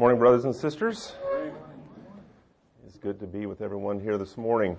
[0.00, 1.12] Morning, brothers and sisters.
[2.86, 4.78] It's good to be with everyone here this morning.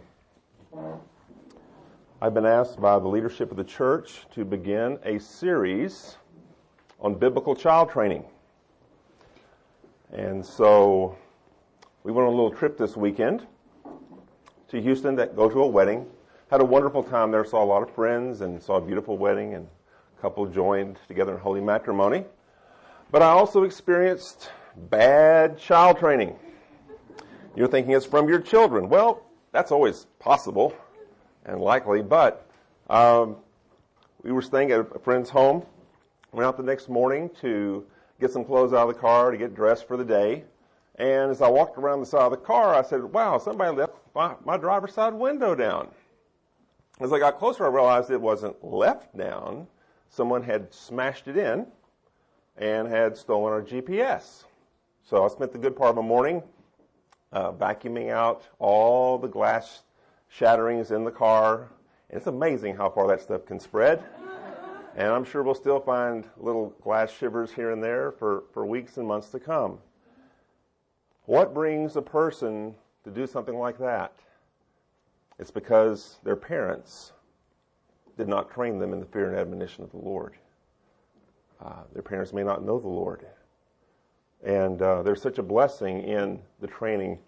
[2.19, 6.17] I've been asked by the leadership of the church to begin a series
[6.99, 8.23] on biblical child training.
[10.11, 11.15] And so
[12.03, 13.45] we went on a little trip this weekend
[14.69, 16.07] to Houston to go to a wedding.
[16.49, 19.53] Had a wonderful time there, saw a lot of friends and saw a beautiful wedding
[19.53, 19.67] and
[20.17, 22.25] a couple joined together in holy matrimony.
[23.11, 26.35] But I also experienced bad child training.
[27.55, 28.89] You're thinking it's from your children.
[28.89, 30.73] Well, that's always possible
[31.45, 32.47] and likely, but
[32.89, 33.37] um,
[34.23, 35.65] we were staying at a friend's home.
[36.31, 37.85] Went out the next morning to
[38.19, 40.43] get some clothes out of the car to get dressed for the day.
[40.95, 43.93] And as I walked around the side of the car, I said, wow, somebody left
[44.13, 45.89] my, my driver's side window down.
[46.99, 49.67] As I got closer, I realized it wasn't left down.
[50.09, 51.65] Someone had smashed it in
[52.57, 54.43] and had stolen our GPS.
[55.03, 56.43] So I spent the good part of the morning
[57.31, 59.83] uh, vacuuming out all the glass
[60.35, 61.69] shatterings in the car.
[62.09, 64.03] And it's amazing how far that stuff can spread.
[64.95, 68.97] And I'm sure we'll still find little glass shivers here and there for, for weeks
[68.97, 69.79] and months to come.
[71.25, 74.13] What brings a person to do something like that?
[75.39, 77.13] It's because their parents
[78.17, 80.35] did not train them in the fear and admonition of the Lord.
[81.63, 83.25] Uh, their parents may not know the Lord.
[84.43, 87.19] And uh, there's such a blessing in the training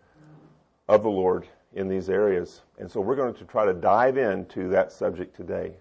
[0.88, 2.62] of the Lord in these areas.
[2.80, 5.74] And so we're going to try to dive into that subject today.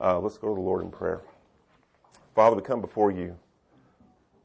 [0.00, 1.20] Uh, let's go to the Lord in prayer.
[2.34, 3.36] Father, we come before you.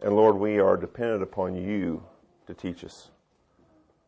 [0.01, 2.03] And Lord, we are dependent upon you
[2.45, 3.09] to teach us.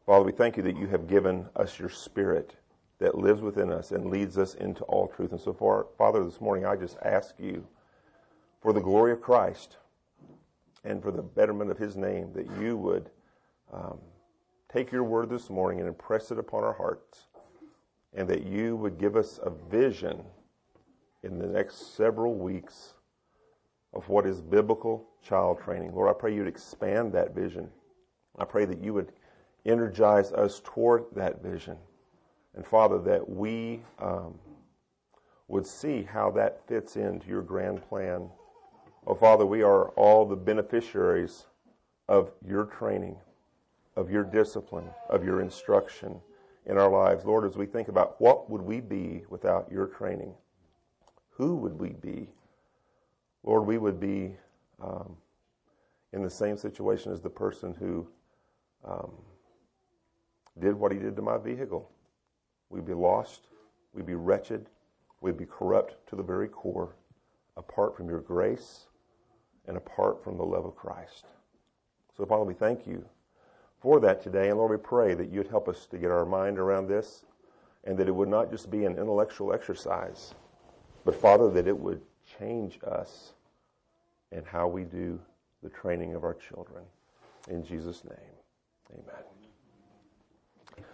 [0.06, 2.56] Father, we thank you that you have given us your spirit
[3.00, 5.32] that lives within us and leads us into all truth.
[5.32, 7.66] And so, far, Father, this morning I just ask you
[8.62, 9.78] for the glory of Christ
[10.84, 13.10] and for the betterment of his name, that you would
[13.74, 14.00] um,
[14.72, 17.28] take your word this morning and impress it upon our hearts,
[18.14, 20.24] and that you would give us a vision
[21.24, 22.94] in the next several weeks
[23.94, 25.94] of what is biblical child training.
[25.94, 27.70] Lord, I pray you'd expand that vision.
[28.38, 29.12] I pray that you would
[29.66, 31.78] energize us toward that vision.
[32.56, 34.40] And Father, that we um,
[35.48, 38.30] would see how that fits into your grand plan
[39.08, 41.46] Oh, Father, we are all the beneficiaries
[42.08, 43.16] of your training,
[43.96, 46.20] of your discipline, of your instruction
[46.66, 47.24] in our lives.
[47.24, 50.34] Lord, as we think about what would we be without your training?
[51.32, 52.28] Who would we be?
[53.44, 54.36] Lord, we would be
[54.82, 55.16] um,
[56.12, 58.06] in the same situation as the person who
[58.86, 59.14] um,
[60.60, 61.90] did what he did to my vehicle.
[62.70, 63.48] We'd be lost.
[63.94, 64.68] We'd be wretched.
[65.22, 66.96] We'd be corrupt to the very core
[67.56, 68.89] apart from your grace
[69.70, 71.28] and apart from the love of Christ.
[72.18, 73.06] So, Father, we thank you
[73.80, 74.50] for that today.
[74.50, 77.24] And Lord, we pray that you'd help us to get our mind around this
[77.86, 80.34] and that it would not just be an intellectual exercise,
[81.06, 82.02] but, Father, that it would
[82.40, 83.34] change us
[84.32, 85.20] and how we do
[85.62, 86.84] the training of our children.
[87.48, 90.86] In Jesus' name, amen.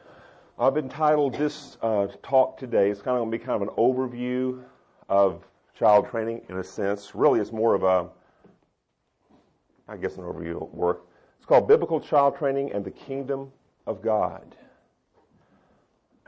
[0.59, 3.75] I've entitled this uh, talk today, it's kind of going to be kind of an
[3.75, 4.63] overview
[5.07, 5.43] of
[5.79, 7.15] child training in a sense.
[7.15, 8.09] Really, it's more of a
[9.87, 11.05] I guess an overview work.
[11.37, 13.51] It's called Biblical Child Training and the Kingdom
[13.85, 14.55] of God.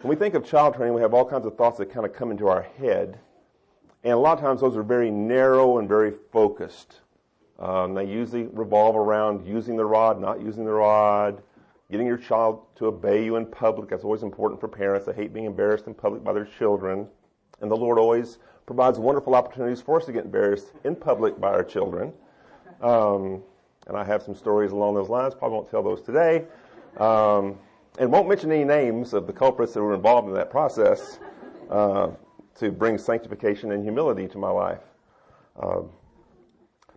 [0.02, 2.14] When we think of child training, we have all kinds of thoughts that kind of
[2.14, 3.18] come into our head.
[4.04, 7.02] And a lot of times those are very narrow and very focused.
[7.58, 11.42] Um, they usually revolve around using the rod, not using the rod,
[11.90, 13.90] getting your child to obey you in public.
[13.90, 15.08] That's always important for parents.
[15.08, 17.08] They hate being embarrassed in public by their children.
[17.60, 21.50] And the Lord always provides wonderful opportunities for us to get embarrassed in public by
[21.50, 22.14] our children.
[22.82, 23.42] Um,
[23.88, 25.34] and I have some stories along those lines.
[25.34, 26.46] Probably won't tell those today.
[26.98, 27.58] Um,
[28.00, 31.20] and won't mention any names of the culprits that were involved in that process
[31.70, 32.10] uh,
[32.60, 34.82] to bring sanctification and humility to my life.
[35.62, 35.90] Um,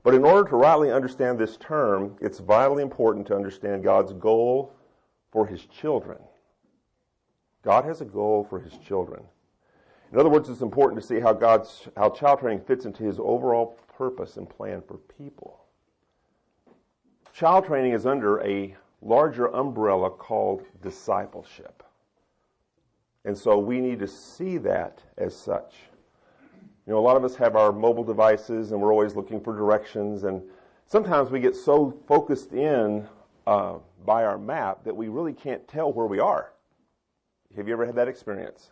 [0.03, 4.73] but in order to rightly understand this term, it's vitally important to understand God's goal
[5.31, 6.19] for his children.
[7.63, 9.23] God has a goal for his children.
[10.13, 13.19] In other words, it's important to see how God's how child training fits into his
[13.19, 15.60] overall purpose and plan for people.
[17.33, 21.83] Child training is under a larger umbrella called discipleship.
[23.25, 25.75] And so we need to see that as such.
[26.87, 29.55] You know, a lot of us have our mobile devices and we're always looking for
[29.55, 30.43] directions, and
[30.87, 33.07] sometimes we get so focused in
[33.47, 33.75] uh,
[34.05, 36.53] by our map that we really can't tell where we are.
[37.57, 38.71] Have you ever had that experience?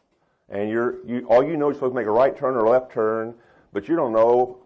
[0.48, 2.64] And you're, you, all you know is you're supposed to make a right turn or
[2.64, 3.34] a left turn,
[3.72, 4.58] but you don't know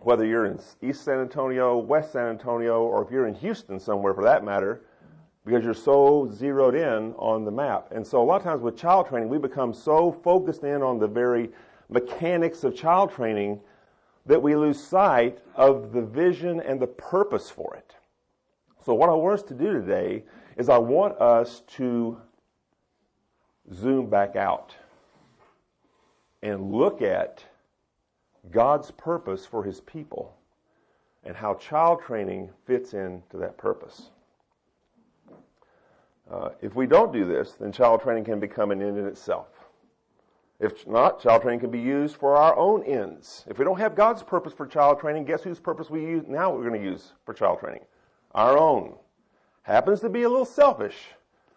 [0.00, 4.14] whether you're in East San Antonio, West San Antonio, or if you're in Houston somewhere
[4.14, 4.82] for that matter,
[5.44, 7.92] because you're so zeroed in on the map.
[7.92, 10.98] And so a lot of times with child training, we become so focused in on
[10.98, 11.50] the very
[11.88, 13.60] mechanics of child training
[14.26, 17.94] that we lose sight of the vision and the purpose for it.
[18.84, 20.24] So what I want us to do today
[20.56, 22.18] is I want us to
[23.72, 24.74] zoom back out
[26.42, 27.44] and look at
[28.50, 30.34] God's purpose for his people
[31.24, 34.10] and how child training fits into that purpose.
[36.30, 39.48] Uh, if we don't do this, then child training can become an end in itself.
[40.58, 43.44] If not, child training can be used for our own ends.
[43.48, 46.52] If we don't have God's purpose for child training, guess whose purpose we use now
[46.52, 47.84] we're going to use for child training?
[48.34, 48.94] Our own.
[49.62, 50.96] Happens to be a little selfish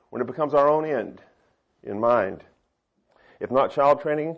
[0.09, 1.21] when it becomes our own end
[1.83, 2.43] in mind.
[3.39, 4.35] If not child training,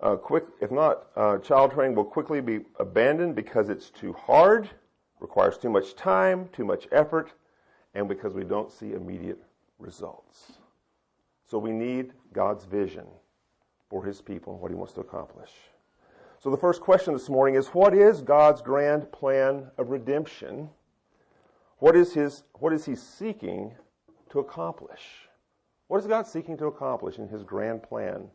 [0.00, 4.70] uh, quick, if not, uh, child training will quickly be abandoned because it's too hard,
[5.20, 7.32] requires too much time, too much effort,
[7.94, 9.38] and because we don't see immediate
[9.78, 10.52] results.
[11.44, 13.06] So we need God's vision
[13.88, 15.50] for his people and what he wants to accomplish.
[16.40, 20.68] So the first question this morning is what is God's grand plan of redemption?
[21.78, 23.74] What is his what is he seeking
[24.30, 25.28] to accomplish?
[25.88, 28.28] What is God seeking to accomplish in his grand plan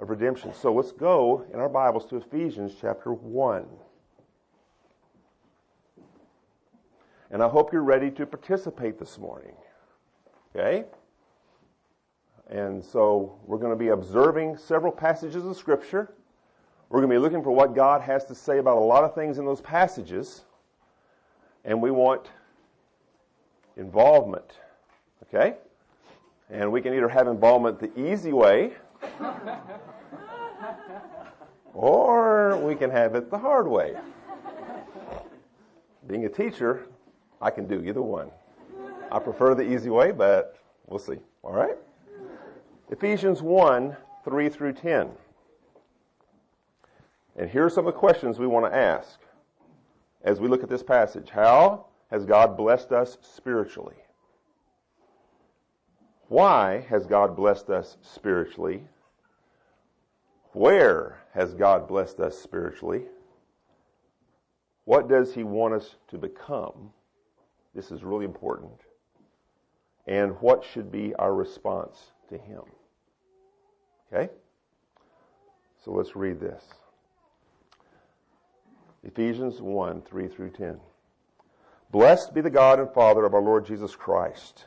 [0.00, 0.52] of redemption?
[0.54, 3.66] So let's go in our Bibles to Ephesians chapter 1.
[7.30, 9.54] And I hope you're ready to participate this morning.
[10.56, 10.84] Okay?
[12.48, 16.12] And so we're going to be observing several passages of Scripture.
[16.88, 19.14] We're going to be looking for what God has to say about a lot of
[19.14, 20.42] things in those passages.
[21.64, 22.30] And we want
[23.76, 24.58] involvement.
[25.22, 25.54] Okay?
[26.48, 28.72] And we can either have involvement the easy way,
[31.74, 33.94] or we can have it the hard way.
[36.06, 36.86] Being a teacher,
[37.40, 38.30] I can do either one.
[39.12, 40.56] I prefer the easy way, but
[40.86, 41.18] we'll see.
[41.42, 41.76] All right?
[42.90, 45.10] Ephesians 1 3 through 10.
[47.36, 49.18] And here are some of the questions we want to ask
[50.22, 51.30] as we look at this passage.
[51.30, 53.96] How has God blessed us spiritually?
[56.30, 58.84] Why has God blessed us spiritually?
[60.52, 63.02] Where has God blessed us spiritually?
[64.84, 66.92] What does He want us to become?
[67.74, 68.78] This is really important
[70.06, 72.62] and what should be our response to Him.
[74.12, 74.32] Okay?
[75.84, 76.62] So let's read this
[79.02, 80.78] Ephesians 1 3 through 10.
[81.90, 84.66] Blessed be the God and Father of our Lord Jesus Christ,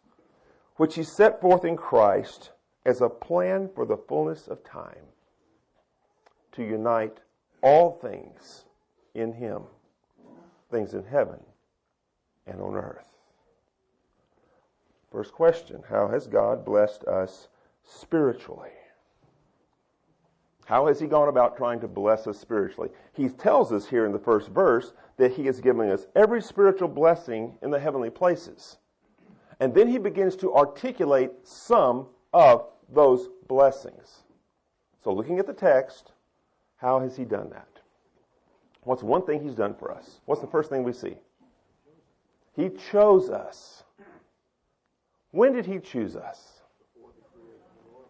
[0.81, 2.53] which he set forth in Christ
[2.87, 5.05] as a plan for the fullness of time,
[6.53, 7.19] to unite
[7.61, 8.65] all things
[9.13, 9.61] in him,
[10.71, 11.39] things in heaven
[12.47, 13.15] and on earth.
[15.11, 17.49] First question How has God blessed us
[17.83, 18.71] spiritually?
[20.65, 22.89] How has He gone about trying to bless us spiritually?
[23.13, 26.87] He tells us here in the first verse that He is giving us every spiritual
[26.87, 28.77] blessing in the heavenly places.
[29.61, 34.23] And then He begins to articulate some of those blessings.
[35.03, 36.11] So, looking at the text,
[36.77, 37.67] how has He done that?
[38.81, 40.19] What's one thing He's done for us?
[40.25, 41.15] What's the first thing we see?
[42.55, 43.83] He chose us.
[45.29, 46.61] When did He choose us?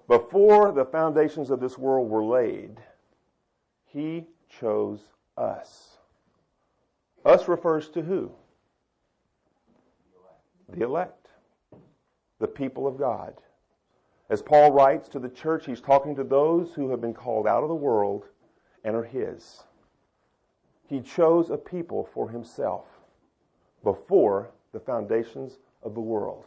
[0.08, 2.78] Before the foundations of this world were laid,
[3.86, 5.02] He chose
[5.38, 5.98] us.
[7.26, 8.32] Us refers to who?
[10.70, 11.21] The elect.
[12.42, 13.36] The people of God.
[14.30, 17.64] As Paul writes to the church, he's talking to those who have been called out
[17.64, 18.26] of the world
[18.84, 19.64] and are His.
[20.88, 22.86] He chose a people for himself
[23.84, 26.46] before the foundations of the world.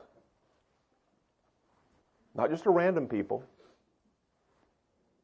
[2.35, 3.45] Not just a random people.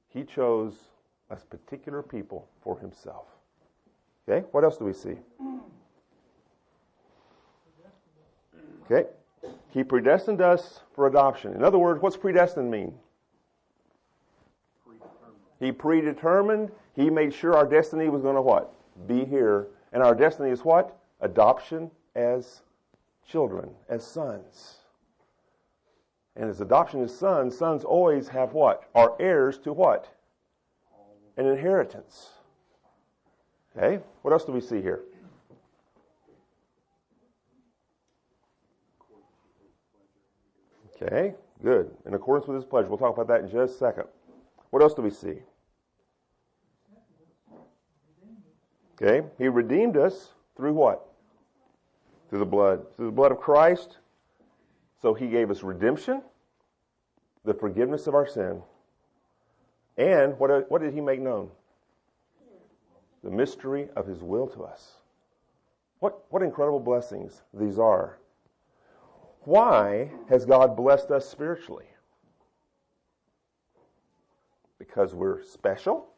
[0.09, 0.75] He chose
[1.29, 3.27] a particular people for himself.
[4.29, 5.17] Okay, what else do we see?
[8.91, 9.09] Okay,
[9.73, 11.53] he predestined us for adoption.
[11.55, 12.95] In other words, what's predestined mean?
[15.61, 16.71] He predetermined.
[16.97, 18.73] He made sure our destiny was going to what?
[19.07, 19.69] Be here.
[19.93, 20.97] And our destiny is what?
[21.21, 22.63] Adoption as
[23.27, 24.79] children, as sons.
[26.37, 28.89] And as adoption as sons, sons always have what?
[28.95, 30.09] Are heirs to what?
[31.37, 32.31] An inheritance.
[33.77, 35.01] Okay, what else do we see here?
[41.03, 41.91] Okay, good.
[42.07, 42.89] In accordance with his pleasure.
[42.89, 44.05] We'll talk about that in just a second.
[44.71, 45.39] What else do we see?
[49.01, 51.07] Okay, he redeemed us through what?
[52.29, 52.85] Through the blood.
[52.97, 53.97] Through the blood of Christ.
[55.01, 56.23] So he gave us redemption,
[57.45, 58.63] the forgiveness of our sin.
[59.97, 61.51] And what, what did he make known?
[63.25, 64.97] The mystery of his will to us.
[66.01, 68.20] What, what incredible blessings these are.
[69.45, 71.87] Why has God blessed us spiritually?
[74.79, 76.09] Because we're special?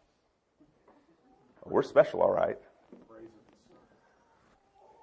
[1.64, 2.58] We're special, all right.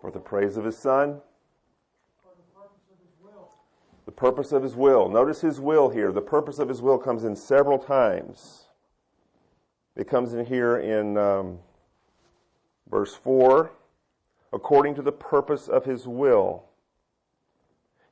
[0.01, 1.21] For the praise of his Son.
[4.05, 5.07] The purpose of his will.
[5.07, 6.11] Notice his will here.
[6.11, 8.65] The purpose of his will comes in several times.
[9.95, 11.59] It comes in here in um,
[12.89, 13.71] verse 4
[14.51, 16.68] according to the purpose of his will.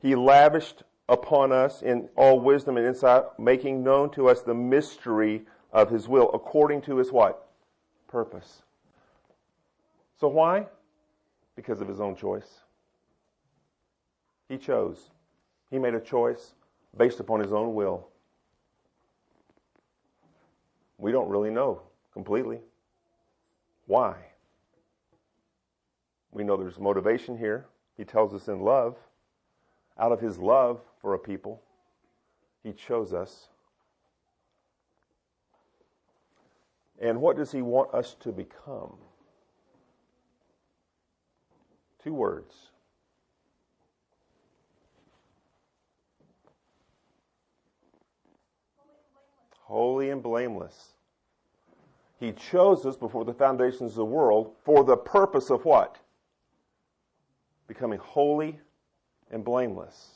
[0.02, 5.44] He lavished upon us in all wisdom and insight, making known to us the mystery
[5.72, 7.48] of his will, according to his what?
[8.08, 8.64] Purpose.
[10.20, 10.68] So why?
[11.56, 12.62] Because of his own choice.
[14.50, 15.10] He chose.
[15.70, 16.54] He made a choice
[16.96, 18.08] based upon his own will.
[20.98, 21.82] We don't really know
[22.14, 22.60] completely
[23.86, 24.16] why.
[26.32, 27.66] We know there's motivation here.
[27.98, 28.96] He tells us in love
[30.00, 31.62] out of his love for a people,
[32.64, 33.48] he chose us.
[37.00, 38.96] And what does he want us to become?
[42.04, 42.56] Two words.
[49.62, 50.94] Holy and blameless.
[52.20, 55.98] He chose us before the foundations of the world for the purpose of what?
[57.68, 58.60] Becoming holy
[59.32, 60.12] and blameless.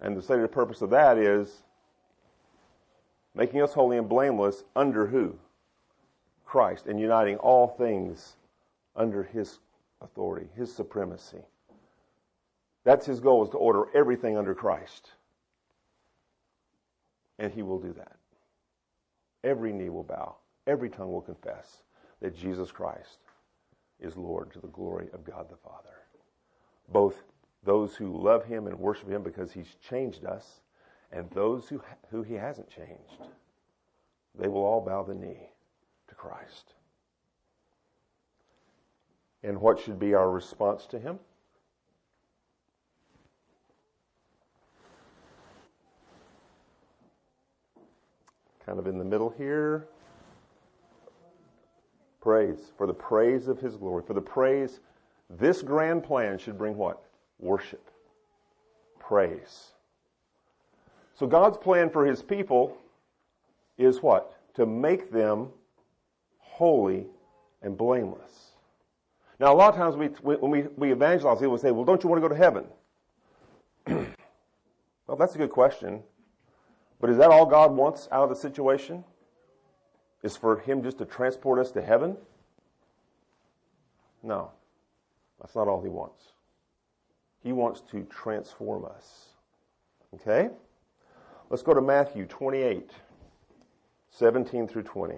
[0.00, 1.62] And the stated purpose of that is
[3.34, 5.36] making us holy and blameless under who?
[6.46, 8.36] Christ, and uniting all things
[8.96, 9.58] under His
[10.00, 11.42] authority, His supremacy.
[12.82, 15.10] That's His goal, is to order everything under Christ.
[17.38, 18.16] And He will do that.
[19.44, 21.82] Every knee will bow every tongue will confess
[22.20, 23.18] that Jesus Christ
[23.98, 25.90] is Lord to the glory of God the Father.
[26.88, 27.22] Both
[27.64, 30.60] those who love him and worship him because he's changed us,
[31.12, 33.30] and those who, who he hasn't changed,
[34.38, 35.50] they will all bow the knee
[36.08, 36.74] to Christ.
[39.42, 41.18] And what should be our response to him?
[48.64, 49.88] Kind of in the middle here.
[52.20, 52.72] Praise.
[52.76, 54.02] For the praise of His glory.
[54.06, 54.80] For the praise.
[55.28, 57.02] This grand plan should bring what?
[57.38, 57.90] Worship.
[58.98, 59.72] Praise.
[61.14, 62.76] So God's plan for His people
[63.78, 64.36] is what?
[64.54, 65.48] To make them
[66.38, 67.06] holy
[67.62, 68.50] and blameless.
[69.38, 72.10] Now, a lot of times we, when we, we evangelize, people say, well, don't you
[72.10, 72.64] want to go to heaven?
[75.06, 76.02] well, that's a good question.
[77.00, 79.02] But is that all God wants out of the situation?
[80.22, 82.16] Is for Him just to transport us to heaven?
[84.22, 84.50] No,
[85.40, 86.32] that's not all He wants.
[87.42, 89.30] He wants to transform us.
[90.14, 90.50] Okay?
[91.48, 92.90] Let's go to Matthew 28,
[94.10, 95.16] 17 through 20.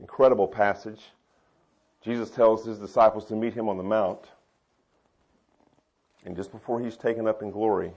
[0.00, 1.02] Incredible passage.
[2.02, 4.28] Jesus tells his disciples to meet him on the mount.
[6.24, 7.92] And just before he's taken up in glory,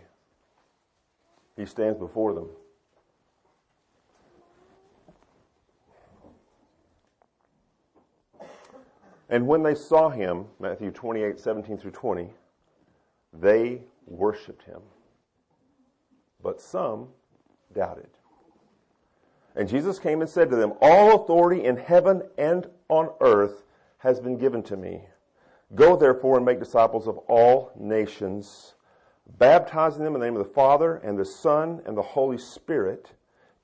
[1.62, 2.50] he stands before them.
[9.30, 12.30] And when they saw him, Matthew 28, 17 through 20,
[13.32, 14.82] they worshiped him,
[16.44, 17.08] but some
[17.74, 18.10] doubted.
[19.56, 23.64] And Jesus came and said to them, All authority in heaven and on earth
[24.00, 25.04] has been given to me.
[25.76, 28.74] Go therefore and make disciples of all nations,
[29.38, 33.12] baptizing them in the name of the Father and the Son and the Holy Spirit,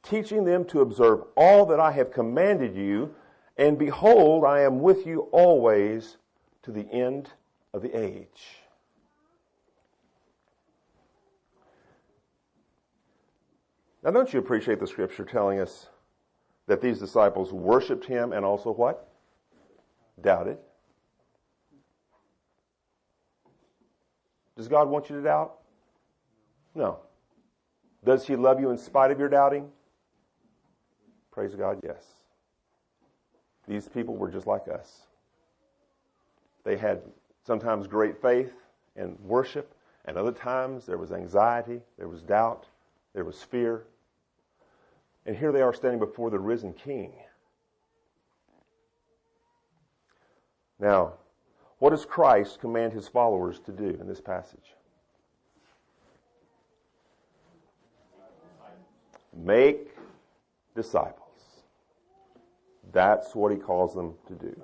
[0.03, 3.13] teaching them to observe all that I have commanded you,
[3.57, 6.17] and behold, I am with you always
[6.63, 7.29] to the end
[7.73, 8.63] of the age.
[14.03, 15.87] Now, don't you appreciate the scripture telling us
[16.67, 19.09] that these disciples worshiped him and also what?
[20.21, 20.57] Doubted.
[24.55, 25.56] Does God want you to doubt?
[26.77, 26.99] No.
[28.05, 29.67] Does he love you in spite of your doubting?
[31.31, 32.05] Praise God, yes.
[33.67, 35.07] These people were just like us.
[36.63, 37.01] They had
[37.45, 38.53] sometimes great faith
[38.95, 39.73] and worship,
[40.05, 42.67] and other times there was anxiety, there was doubt,
[43.15, 43.83] there was fear.
[45.25, 47.11] And here they are standing before the risen king.
[50.79, 51.13] Now,
[51.79, 54.76] what does Christ command his followers to do in this passage?
[59.47, 59.91] Make
[60.75, 61.63] disciples.
[62.91, 64.61] That's what he calls them to do.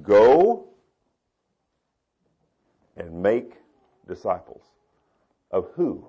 [0.00, 0.68] Go
[2.96, 3.54] and make
[4.06, 4.62] disciples.
[5.50, 6.06] Of who?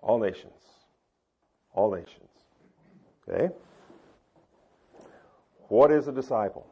[0.00, 0.62] All nations.
[1.74, 2.30] All nations.
[3.28, 3.52] Okay?
[5.68, 6.66] What is a disciple?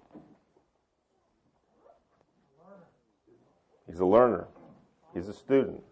[3.86, 4.46] He's a learner.
[5.12, 5.82] He's a student.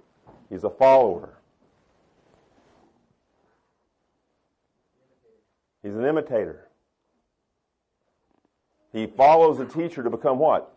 [0.49, 1.40] He's a follower.
[5.83, 6.69] He's an imitator.
[8.93, 10.75] He follows the teacher to become what?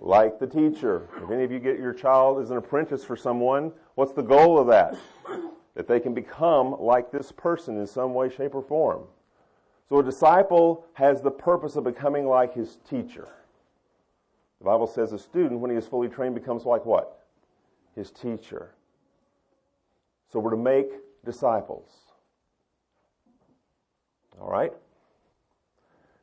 [0.00, 1.08] Like the teacher.
[1.22, 4.58] If any of you get your child as an apprentice for someone, what's the goal
[4.58, 4.96] of that?
[5.74, 9.04] That they can become like this person in some way, shape, or form.
[9.88, 13.28] So a disciple has the purpose of becoming like his teacher.
[14.58, 17.26] The Bible says a student, when he is fully trained, becomes like what?
[17.94, 18.74] His teacher.
[20.32, 20.92] So we're to make
[21.24, 21.90] disciples.
[24.40, 24.72] All right?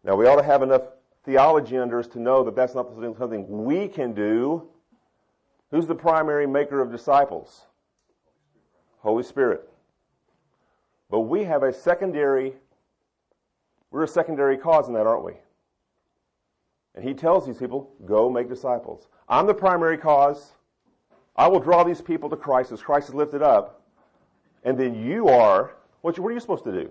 [0.04, 0.84] Now, we ought to have enough
[1.24, 4.68] theology under us to know that that's not something we can do.
[5.72, 7.66] Who's the primary maker of disciples?
[9.00, 9.70] Holy Spirit.
[11.10, 12.54] But we have a secondary,
[13.92, 15.34] we're a secondary cause in that, aren't we?
[16.96, 19.08] And he tells these people, go make disciples.
[19.30, 20.54] I'm the primary cause.
[21.36, 23.82] I will draw these people to Christ as Christ is lifted up.
[24.64, 26.90] And then you are, what, what are you supposed to do?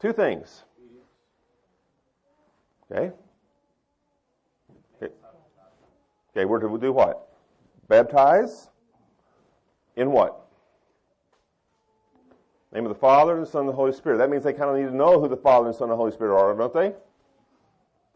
[0.00, 0.64] Two things.
[2.90, 3.12] Okay?
[4.96, 5.12] Okay,
[6.30, 7.28] okay we're to do what?
[7.88, 8.68] Baptize?
[9.96, 10.46] In what?
[12.72, 14.18] Name of the Father, and the Son, and the Holy Spirit.
[14.18, 15.96] That means they kind of need to know who the Father, and Son, and the
[15.96, 16.92] Holy Spirit are, don't they?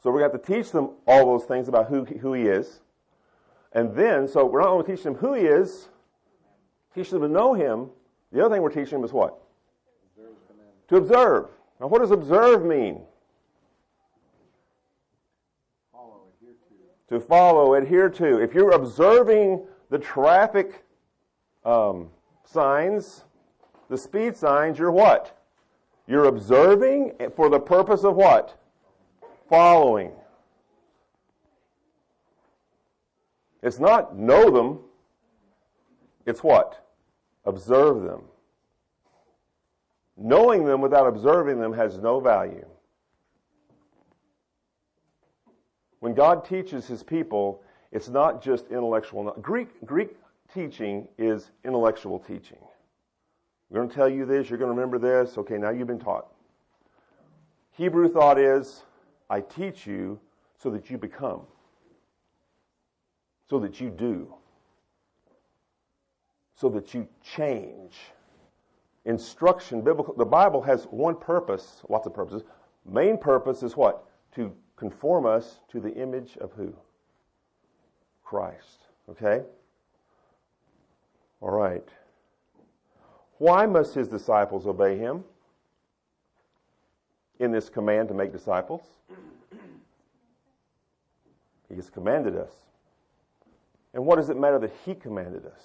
[0.02, 2.42] So we're going to have to teach them all those things about who, who he
[2.42, 2.80] is.
[3.72, 5.88] And then, so we're not only teaching them who he is,
[6.94, 7.88] teaching them to know him.
[8.30, 9.38] The other thing we're teaching them is what?
[10.88, 11.48] To observe.
[11.82, 13.00] Now, what does observe mean?
[15.92, 17.16] To.
[17.16, 18.40] To follow, adhere to.
[18.40, 20.84] If you're observing the traffic
[21.64, 22.08] um,
[22.44, 23.24] signs,
[23.90, 25.36] the speed signs, you're what?
[26.06, 28.56] You're observing for the purpose of what?
[29.52, 30.12] following.
[33.62, 34.78] It's not know them,
[36.24, 36.86] it's what?
[37.44, 38.22] Observe them.
[40.24, 42.64] Knowing them without observing them has no value.
[45.98, 49.32] When God teaches his people, it's not just intellectual.
[49.42, 50.10] Greek, Greek
[50.54, 52.58] teaching is intellectual teaching.
[53.68, 55.36] We're going to tell you this, you're going to remember this.
[55.38, 56.28] Okay, now you've been taught.
[57.72, 58.84] Hebrew thought is
[59.28, 60.20] I teach you
[60.56, 61.40] so that you become,
[63.50, 64.32] so that you do,
[66.54, 67.96] so that you change.
[69.04, 72.42] Instruction, biblical, the Bible has one purpose, lots of purposes.
[72.84, 74.04] Main purpose is what?
[74.36, 76.72] To conform us to the image of who?
[78.24, 78.86] Christ.
[79.10, 79.42] Okay?
[81.40, 81.88] All right.
[83.38, 85.24] Why must his disciples obey him?
[87.42, 88.82] in this command to make disciples?
[91.68, 92.52] He has commanded us.
[93.94, 95.62] And what does it matter that He commanded us?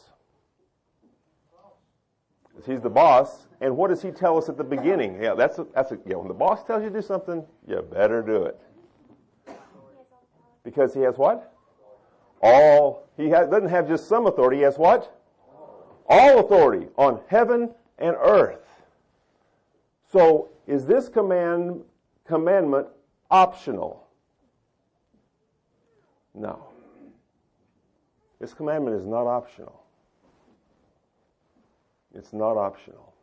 [2.66, 3.48] He's the boss.
[3.62, 5.22] And what does He tell us at the beginning?
[5.22, 6.16] Yeah, that's a, that's a, yeah.
[6.16, 8.60] When the boss tells you to do something, you better do it.
[10.64, 11.54] Because He has what?
[12.42, 15.14] All, he doesn't have just some authority, he has what?
[16.08, 18.60] All authority on heaven and earth.
[20.12, 21.82] So, is this command,
[22.26, 22.88] commandment
[23.32, 24.08] optional?
[26.34, 26.64] No.
[28.40, 29.82] This commandment is not optional.
[32.18, 33.14] It's not optional.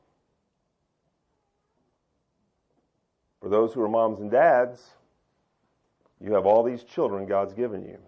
[3.41, 4.91] For those who are moms and dads,
[6.21, 7.99] you have all these children God's given you.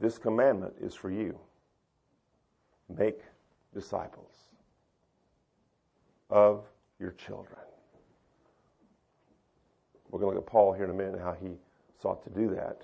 [0.00, 1.38] This commandment is for you.
[2.94, 3.20] Make
[3.72, 4.34] disciples
[6.30, 6.64] of
[6.98, 7.60] your children.
[10.10, 11.52] We're going to look at Paul here in a minute, and how he
[12.00, 12.82] sought to do that.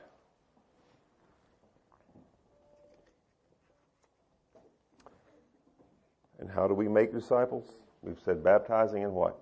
[6.41, 7.65] And how do we make disciples?
[8.03, 9.39] We've said baptizing and what?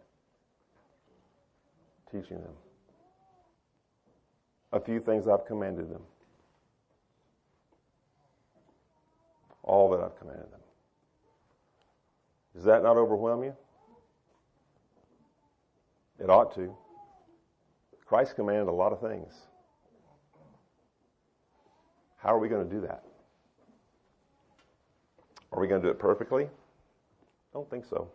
[2.11, 2.53] Teaching them.
[4.73, 6.03] A few things I've commanded them.
[9.63, 10.61] All that I've commanded them.
[12.55, 13.57] Does that not overwhelm you?
[16.19, 16.75] It ought to.
[18.05, 19.33] Christ commanded a lot of things.
[22.19, 23.03] How are we going to do that?
[25.51, 26.49] Are we going to do it perfectly?
[27.53, 28.11] Don't think so.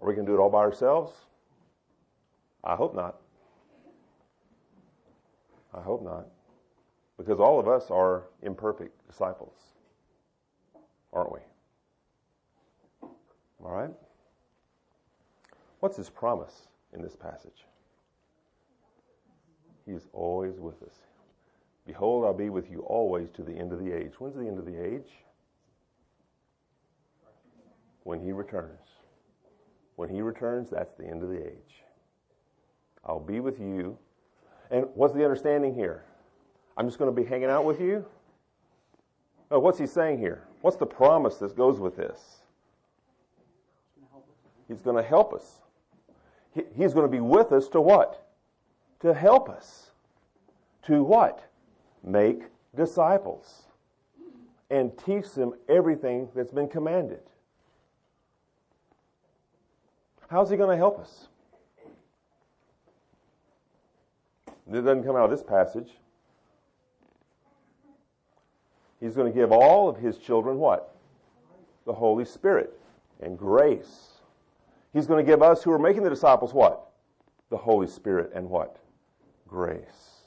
[0.00, 1.12] Are we going to do it all by ourselves?
[2.64, 3.16] I hope not.
[5.74, 6.26] I hope not.
[7.18, 9.54] Because all of us are imperfect disciples,
[11.12, 11.40] aren't we?
[13.64, 13.90] All right?
[15.80, 17.64] What's his promise in this passage?
[19.84, 20.94] He's always with us.
[21.86, 24.12] Behold, I'll be with you always to the end of the age.
[24.18, 25.08] When's the end of the age?
[28.08, 28.88] When he returns.
[29.96, 31.84] When he returns, that's the end of the age.
[33.04, 33.98] I'll be with you.
[34.70, 36.04] And what's the understanding here?
[36.78, 38.06] I'm just going to be hanging out with you?
[39.50, 40.44] Oh, what's he saying here?
[40.62, 42.38] What's the promise that goes with this?
[44.68, 45.60] He's going to help us.
[46.54, 48.26] He's going to be with us to what?
[49.00, 49.90] To help us.
[50.86, 51.44] To what?
[52.02, 52.44] Make
[52.74, 53.64] disciples.
[54.70, 57.20] And teach them everything that's been commanded.
[60.28, 61.28] How's he going to help us?
[64.70, 65.88] It doesn't come out of this passage.
[69.00, 70.94] He's going to give all of his children what?
[71.86, 72.78] The Holy Spirit
[73.20, 74.08] and grace.
[74.92, 76.90] He's going to give us who are making the disciples what?
[77.48, 78.76] The Holy Spirit and what?
[79.46, 80.24] Grace.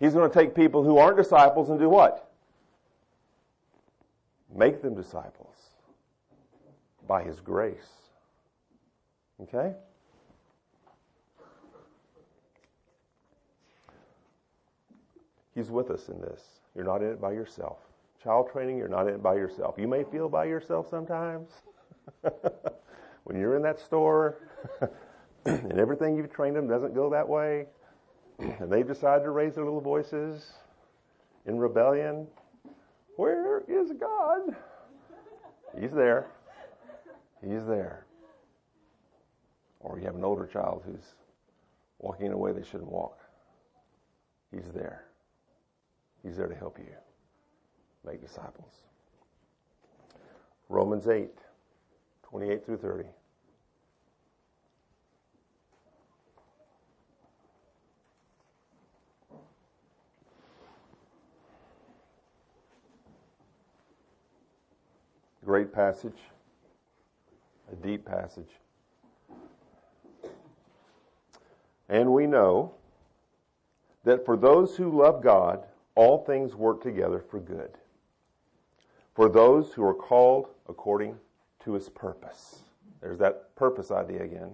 [0.00, 2.32] He's going to take people who aren't disciples and do what?
[4.52, 5.65] Make them disciples
[7.06, 7.88] by His grace.
[9.42, 9.72] Okay?
[15.54, 16.42] He's with us in this.
[16.74, 17.78] You're not in it by yourself.
[18.22, 19.76] Child training, you're not in it by yourself.
[19.78, 21.50] You may feel by yourself sometimes.
[23.24, 24.36] when you're in that store
[25.46, 27.66] and everything you've trained them doesn't go that way,
[28.38, 30.52] and they decide to raise their little voices
[31.46, 32.26] in rebellion,
[33.16, 34.54] where is God?
[35.80, 36.26] He's there.
[37.42, 38.06] He's there.
[39.80, 41.14] Or you have an older child who's
[41.98, 43.18] walking in a way they shouldn't walk.
[44.50, 45.04] He's there.
[46.22, 46.86] He's there to help you
[48.04, 48.72] make disciples.
[50.68, 51.30] Romans 8,
[52.28, 53.04] 28 through 30.
[65.44, 66.18] Great passage,
[67.70, 68.50] a deep passage.
[71.88, 72.74] And we know
[74.04, 77.70] that for those who love God, all things work together for good
[79.16, 81.16] for those who are called according
[81.64, 82.60] to his purpose.
[83.00, 84.50] There's that purpose idea again.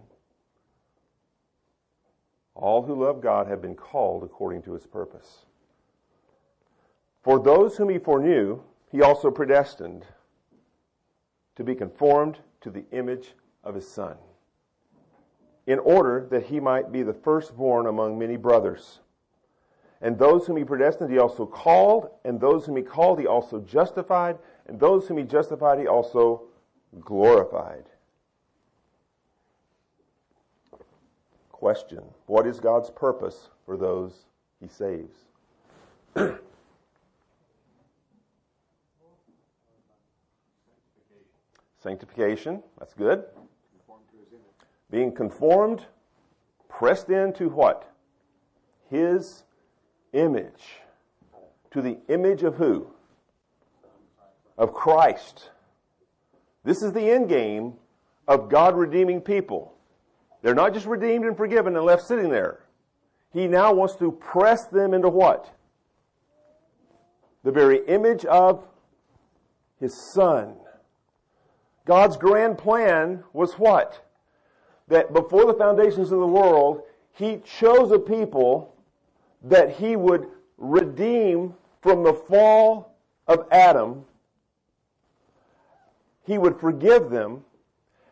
[2.55, 5.47] All who love God have been called according to his purpose.
[7.25, 10.07] For those whom he foreknew, he also predestined
[11.57, 13.35] to be conformed to the image
[13.65, 14.17] of his Son,
[15.67, 19.01] in order that he might be the firstborn among many brothers.
[20.01, 23.61] And those whom he predestined, he also called, and those whom he called, he also
[23.61, 26.43] justified, and those whom he justified, he also
[27.01, 27.85] glorified.
[31.51, 34.27] Question What is God's purpose for those
[34.61, 35.15] he saves?
[41.83, 43.25] Sanctification, that's good.
[44.91, 45.87] Being conformed,
[46.69, 47.93] pressed into what?
[48.93, 49.45] his
[50.13, 50.83] image.
[51.71, 52.89] To the image of who?
[54.59, 55.51] Of Christ.
[56.63, 57.75] This is the end game
[58.29, 59.73] of God redeeming people.
[60.43, 62.61] They're not just redeemed and forgiven and left sitting there.
[63.33, 65.51] He now wants to press them into what?
[67.45, 68.63] The very image of
[69.81, 70.57] His Son.
[71.85, 74.07] God's grand plan was what?
[74.89, 78.75] That before the foundations of the world, He chose a people
[79.43, 80.27] that He would
[80.59, 82.95] redeem from the fall
[83.27, 84.05] of Adam.
[86.25, 87.45] He would forgive them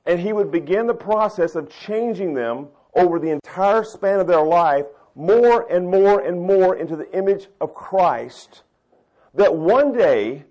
[0.06, 4.42] and he would begin the process of changing them over the entire span of their
[4.42, 8.62] life more and more and more into the image of Christ.
[9.34, 10.44] That one day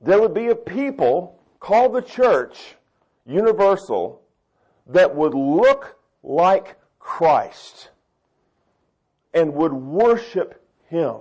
[0.00, 1.33] there would be a people
[1.64, 2.76] called the church,
[3.24, 4.20] universal,
[4.86, 7.88] that would look like Christ
[9.32, 11.16] and would worship Him.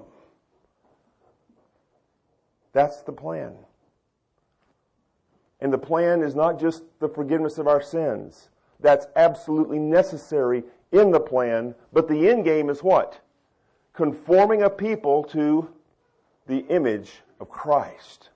[2.74, 3.54] That's the plan.
[5.62, 8.50] And the plan is not just the forgiveness of our sins.
[8.82, 13.22] That's absolutely necessary in the plan, but the end game is what?
[13.94, 15.70] Conforming a people to
[16.48, 18.28] the image of Christ.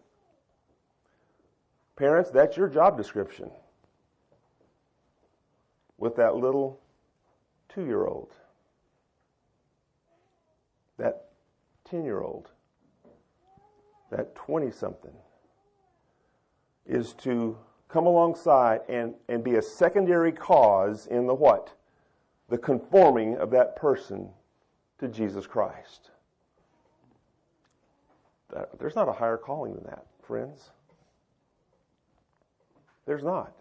[1.98, 3.50] Parents, that's your job description.
[5.98, 6.80] With that little
[7.70, 8.34] two year old,
[10.98, 11.30] that
[11.90, 12.50] 10 year old,
[14.12, 15.14] that 20 something
[16.86, 17.58] is to
[17.90, 21.74] come alongside and, and be a secondary cause in the what?
[22.50, 24.30] The conforming of that person
[25.00, 26.12] to Jesus Christ.
[28.80, 30.70] There's not a higher calling than that, friends.
[33.08, 33.54] There's not.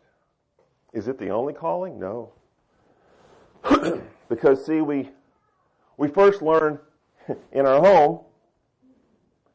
[0.92, 1.98] Is it the only calling?
[1.98, 2.32] No.
[4.28, 5.10] because see, we
[5.96, 6.78] we first learn
[7.52, 8.20] in our home,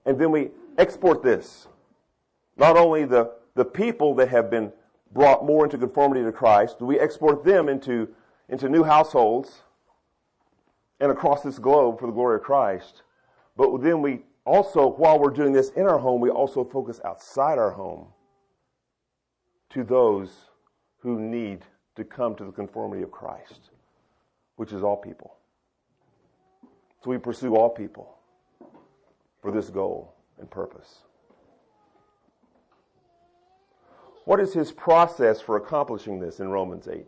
[0.06, 1.68] and then we export this.
[2.58, 4.72] Not only the the people that have been
[5.14, 8.08] brought more into conformity to Christ, we export them into,
[8.48, 9.64] into new households
[11.00, 13.02] and across this globe for the glory of Christ?
[13.58, 17.58] But then we also, while we're doing this in our home, we also focus outside
[17.58, 18.08] our home
[19.74, 20.30] to those
[21.00, 21.62] who need
[21.96, 23.72] to come to the conformity of Christ,
[24.56, 25.36] which is all people.
[27.04, 28.18] So we pursue all people
[29.42, 31.00] for this goal and purpose.
[34.26, 37.08] What is his process for accomplishing this in Romans 8?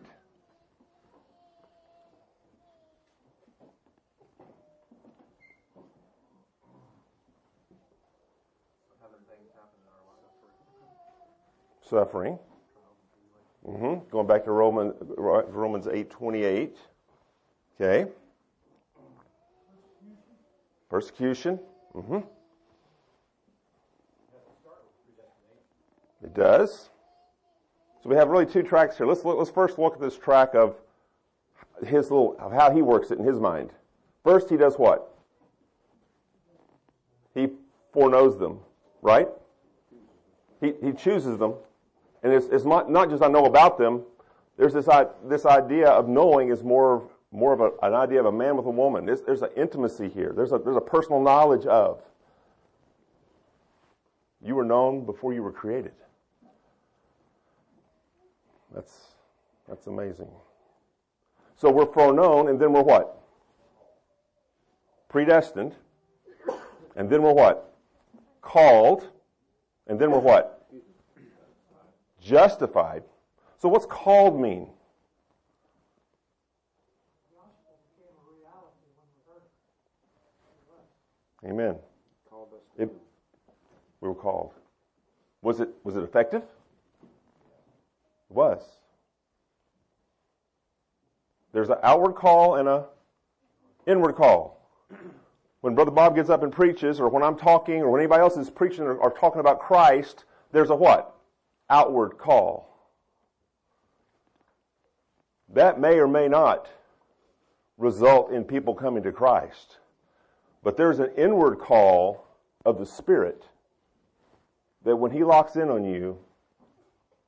[11.87, 12.39] Suffering.
[13.67, 14.09] Mm-hmm.
[14.11, 16.77] Going back to Roman, Romans 8 28.
[17.79, 18.11] Okay.
[20.89, 21.59] Persecution.
[21.95, 22.19] Mm-hmm.
[26.23, 26.89] It does.
[28.01, 29.05] So we have really two tracks here.
[29.05, 30.75] Let's, let's first look at this track of
[31.85, 33.71] his little, of how he works it in his mind.
[34.23, 35.13] First, he does what?
[37.33, 37.47] He
[37.91, 38.59] foreknows them,
[39.01, 39.27] right?
[40.61, 41.55] He, he chooses them.
[42.23, 44.03] And it's, it's not, not just I know about them.
[44.57, 44.87] There's this,
[45.25, 48.65] this idea of knowing is more, more of a, an idea of a man with
[48.65, 49.05] a woman.
[49.05, 50.31] There's, there's an intimacy here.
[50.35, 52.01] There's a, there's a personal knowledge of.
[54.41, 55.93] You were known before you were created.
[58.73, 58.93] That's,
[59.67, 60.29] that's amazing.
[61.55, 63.21] So we're foreknown, and then we're what?
[65.09, 65.75] Predestined.
[66.95, 67.73] And then we're what?
[68.41, 69.07] Called.
[69.87, 70.62] And then we're what?
[72.23, 73.03] Justified.
[73.57, 74.67] So what's called mean?
[81.45, 81.75] Amen.
[82.77, 82.89] It,
[83.99, 84.51] we were called.
[85.41, 86.43] Was it was it effective?
[88.33, 88.61] was.
[91.53, 92.83] There's an outward call and an
[93.85, 94.59] inward call.
[95.61, 98.35] When Brother Bob gets up and preaches, or when I'm talking, or when anybody else
[98.35, 101.12] is preaching or, or talking about Christ, there's a what?
[101.73, 102.69] Outward call.
[105.49, 106.69] That may or may not
[107.79, 109.79] result in people coming to Christ.
[110.61, 112.27] But there's an inward call
[112.63, 113.45] of the Spirit
[114.85, 116.19] that when He locks in on you,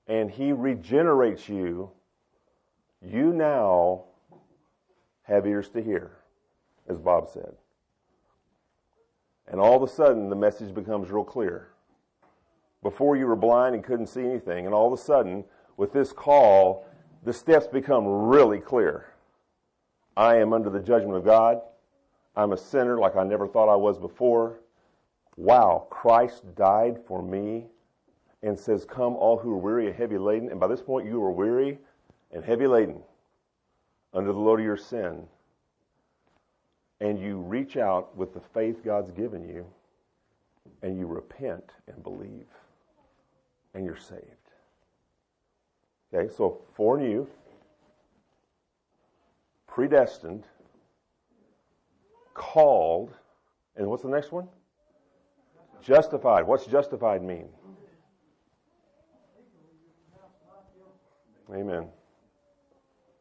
[0.06, 1.90] and He regenerates you,
[3.02, 4.04] you now
[5.24, 6.12] have ears to hear,
[6.88, 7.56] as Bob said.
[9.48, 11.70] And all of a sudden, the message becomes real clear.
[12.86, 15.44] Before you were blind and couldn't see anything, and all of a sudden,
[15.76, 16.86] with this call,
[17.24, 19.08] the steps become really clear.
[20.16, 21.62] I am under the judgment of God.
[22.36, 24.60] I'm a sinner like I never thought I was before.
[25.36, 27.66] Wow, Christ died for me
[28.44, 30.52] and says, Come, all who are weary and heavy laden.
[30.52, 31.80] And by this point, you are weary
[32.32, 33.02] and heavy laden
[34.14, 35.24] under the load of your sin.
[37.02, 39.66] And you reach out with the faith God's given you
[40.84, 42.46] and you repent and believe
[43.76, 44.22] and you're saved.
[46.14, 47.28] Okay, so for foreknew,
[49.68, 50.46] predestined,
[52.34, 53.14] called,
[53.76, 54.48] and what's the next one?
[55.84, 56.48] Justified.
[56.48, 57.50] What's justified mean?
[61.54, 61.88] Amen.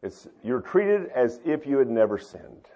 [0.02, 2.68] It's, you're treated as if you had never sinned.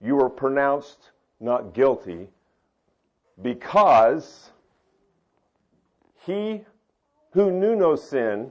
[0.00, 2.28] You were pronounced not guilty
[3.40, 4.50] because
[6.24, 6.64] he
[7.34, 8.50] who knew no sin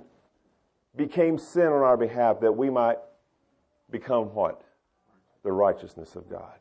[0.96, 2.98] became sin on our behalf that we might
[3.89, 4.62] become what?
[5.43, 6.60] The righteousness of God.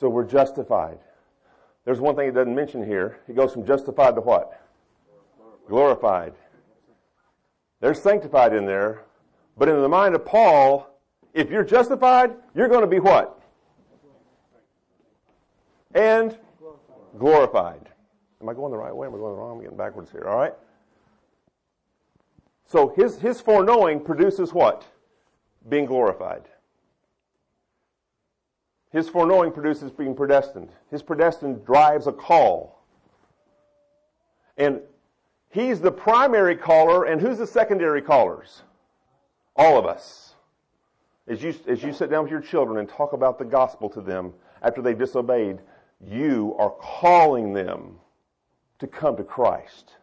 [0.00, 0.98] So we're justified.
[1.84, 3.20] There's one thing it doesn't mention here.
[3.28, 4.60] It goes from justified to what?
[5.68, 6.32] Glorified.
[7.80, 9.04] There's sanctified in there.
[9.56, 10.98] But in the mind of Paul,
[11.34, 13.40] if you're justified, you're going to be what?
[15.94, 16.36] And
[17.18, 17.88] glorified.
[18.40, 19.06] Am I going the right way?
[19.06, 19.56] Am I going the wrong?
[19.56, 20.26] I'm getting backwards here.
[20.28, 20.54] All right.
[22.64, 24.84] So his, his foreknowing produces what?
[25.68, 26.42] Being glorified.
[28.90, 30.70] His foreknowing produces being predestined.
[30.90, 32.84] His predestined drives a call.
[34.56, 34.80] And
[35.50, 38.62] he's the primary caller, and who's the secondary callers?
[39.56, 40.34] All of us.
[41.26, 44.00] As you, as you sit down with your children and talk about the gospel to
[44.00, 45.58] them after they've disobeyed,
[46.00, 47.96] you are calling them
[48.78, 49.94] to come to Christ.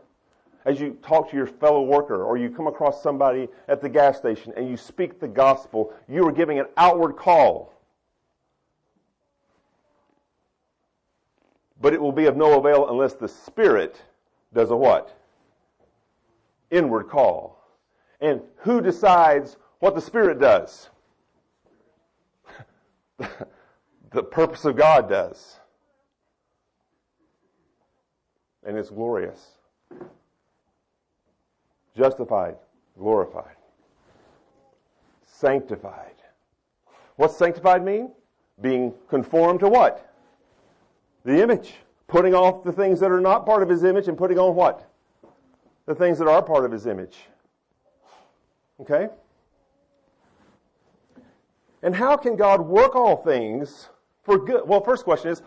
[0.65, 4.17] As you talk to your fellow worker or you come across somebody at the gas
[4.17, 7.73] station and you speak the gospel, you are giving an outward call.
[11.79, 14.01] But it will be of no avail unless the Spirit
[14.53, 15.15] does a what?
[16.71, 17.63] Inward call.
[18.19, 20.89] And who decides what the Spirit does?
[23.19, 25.59] the purpose of God does
[28.65, 29.51] and it's glorious.
[31.95, 32.56] Justified,
[32.97, 33.56] glorified,
[35.25, 36.12] sanctified.
[37.15, 38.12] What's sanctified mean?
[38.62, 40.13] Being conformed to what?
[41.23, 41.75] The image.
[42.08, 44.89] Putting off the things that are not part of his image and putting on what?
[45.86, 47.17] The things that are part of his image.
[48.82, 49.08] Okay?
[51.82, 53.89] And how can God work all things
[54.23, 54.67] for good?
[54.67, 55.41] Well, first question is,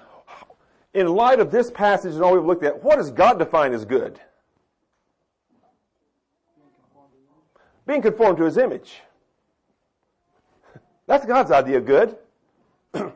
[0.98, 3.84] in light of this passage and all we've looked at, what does God define as
[3.84, 4.20] good?
[7.87, 9.00] Being conformed to his image.
[11.06, 12.16] That's God's idea of good.
[12.94, 13.12] Our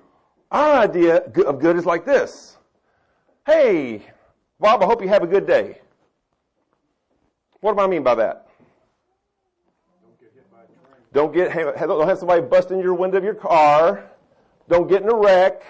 [0.51, 1.17] idea
[1.47, 2.57] of good is like this.
[3.45, 4.03] Hey,
[4.61, 5.81] Bob, I hope you have a good day.
[7.61, 8.49] What do I mean by that?
[10.03, 11.05] Don't get, hit by a train.
[11.13, 14.11] don't get don't have somebody bust in your window of your car.
[14.69, 15.63] Don't get in a wreck.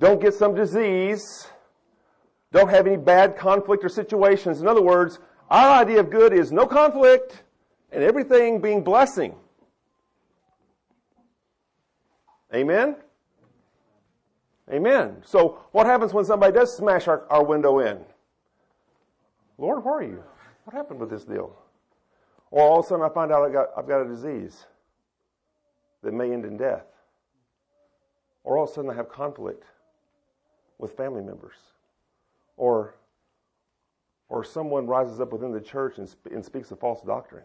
[0.00, 1.46] Don't get some disease.
[2.52, 4.60] Don't have any bad conflict or situations.
[4.60, 7.44] In other words, our idea of good is no conflict
[7.92, 9.34] and everything being blessing.
[12.54, 12.96] Amen?
[14.72, 15.22] Amen.
[15.24, 17.98] So, what happens when somebody does smash our, our window in?
[19.58, 20.24] Lord, where are you?
[20.64, 21.56] What happened with this deal?
[22.50, 24.66] Or all of a sudden I find out I got, I've got a disease
[26.02, 26.86] that may end in death.
[28.44, 29.64] Or all of a sudden I have conflict
[30.80, 31.56] with family members.
[32.56, 32.96] Or,
[34.28, 37.44] or someone rises up within the church and, sp- and speaks a false doctrine.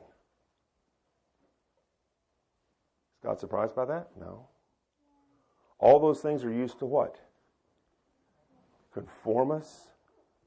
[3.13, 4.09] Is God surprised by that?
[4.19, 4.47] No.
[5.79, 7.17] All those things are used to what?
[8.93, 9.89] Conform us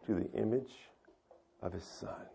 [0.07, 0.73] to the image
[1.63, 2.27] of His Son.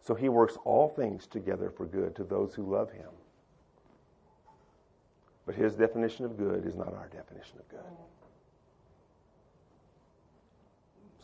[0.00, 3.10] So He works all things together for good to those who love Him
[5.50, 7.80] but his definition of good is not our definition of good.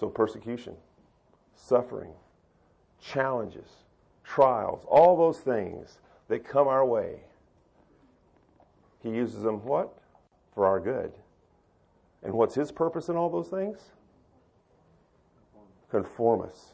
[0.01, 0.75] So, persecution,
[1.55, 2.11] suffering,
[3.01, 3.69] challenges,
[4.25, 7.21] trials, all those things that come our way,
[9.01, 9.97] he uses them what?
[10.57, 11.13] For our good.
[12.25, 13.79] And what's his purpose in all those things?
[15.89, 16.73] Conform us.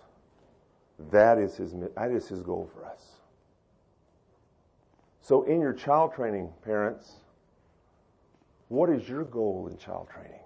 [1.11, 3.03] That is his, that is his goal for us.
[5.21, 7.17] So, in your child training, parents,
[8.73, 10.41] what is your goal in child training?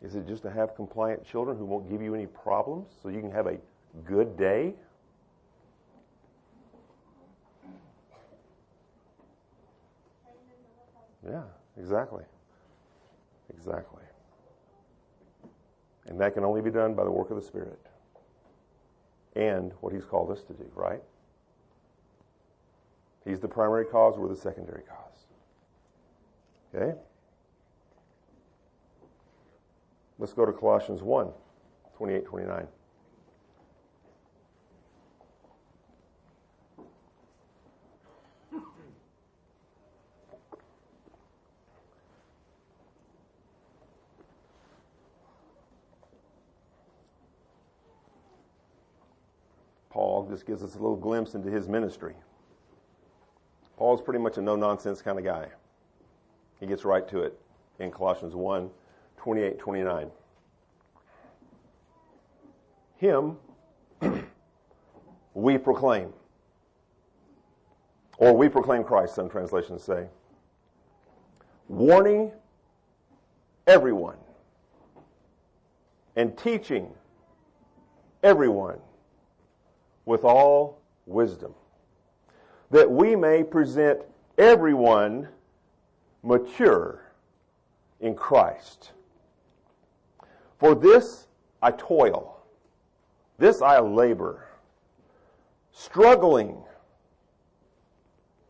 [0.00, 3.20] Is it just to have compliant children who won't give you any problems so you
[3.20, 3.56] can have a
[4.04, 4.74] good day?
[11.28, 11.42] Yeah,
[11.76, 12.22] exactly.
[13.52, 14.04] Exactly.
[16.06, 17.80] And that can only be done by the work of the Spirit
[19.34, 21.02] and what He's called us to do, right?
[23.24, 25.26] He's the primary cause, we're the secondary cause.
[26.74, 26.98] Okay?
[30.18, 31.28] Let's go to Colossians 1
[31.96, 32.66] 28 29.
[49.90, 52.14] Paul just gives us a little glimpse into his ministry.
[53.82, 55.48] Paul's pretty much a no nonsense kind of guy.
[56.60, 57.36] He gets right to it
[57.80, 58.70] in Colossians 1
[59.16, 60.08] 28 29.
[62.98, 63.36] Him
[65.34, 66.12] we proclaim.
[68.18, 70.06] Or we proclaim Christ, some translations say.
[71.66, 72.30] Warning
[73.66, 74.18] everyone
[76.14, 76.88] and teaching
[78.22, 78.78] everyone
[80.04, 81.52] with all wisdom,
[82.72, 84.00] that we may present
[84.38, 85.28] everyone
[86.22, 87.04] mature
[88.00, 88.92] in Christ.
[90.58, 91.28] For this
[91.62, 92.40] I toil,
[93.38, 94.48] this I labor,
[95.70, 96.56] struggling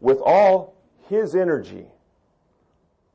[0.01, 0.75] with all
[1.09, 1.87] his energy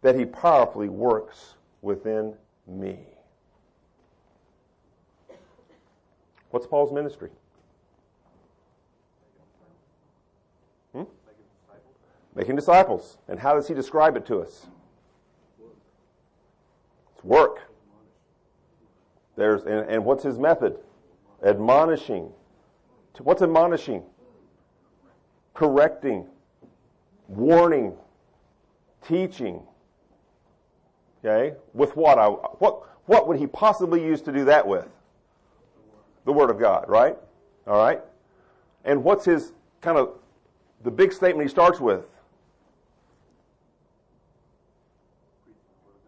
[0.02, 2.34] that he powerfully works within
[2.68, 3.00] me.
[6.52, 7.30] What's Paul's ministry?
[12.38, 13.18] Making disciples.
[13.28, 14.68] And how does he describe it to us?
[17.16, 17.72] It's work.
[19.36, 20.78] There's, and, and what's his method?
[21.44, 22.32] Admonishing.
[23.18, 24.04] What's admonishing?
[25.56, 26.28] Correcting,
[27.28, 27.94] warning,
[29.08, 29.64] teaching.
[31.26, 31.56] Okay?
[31.74, 32.20] With what?
[32.20, 34.88] I, what, what would he possibly use to do that with?
[36.26, 37.18] The Word of God, right?
[37.66, 38.00] All right?
[38.86, 40.20] And what's his kind of
[40.84, 42.06] the big statement he starts with?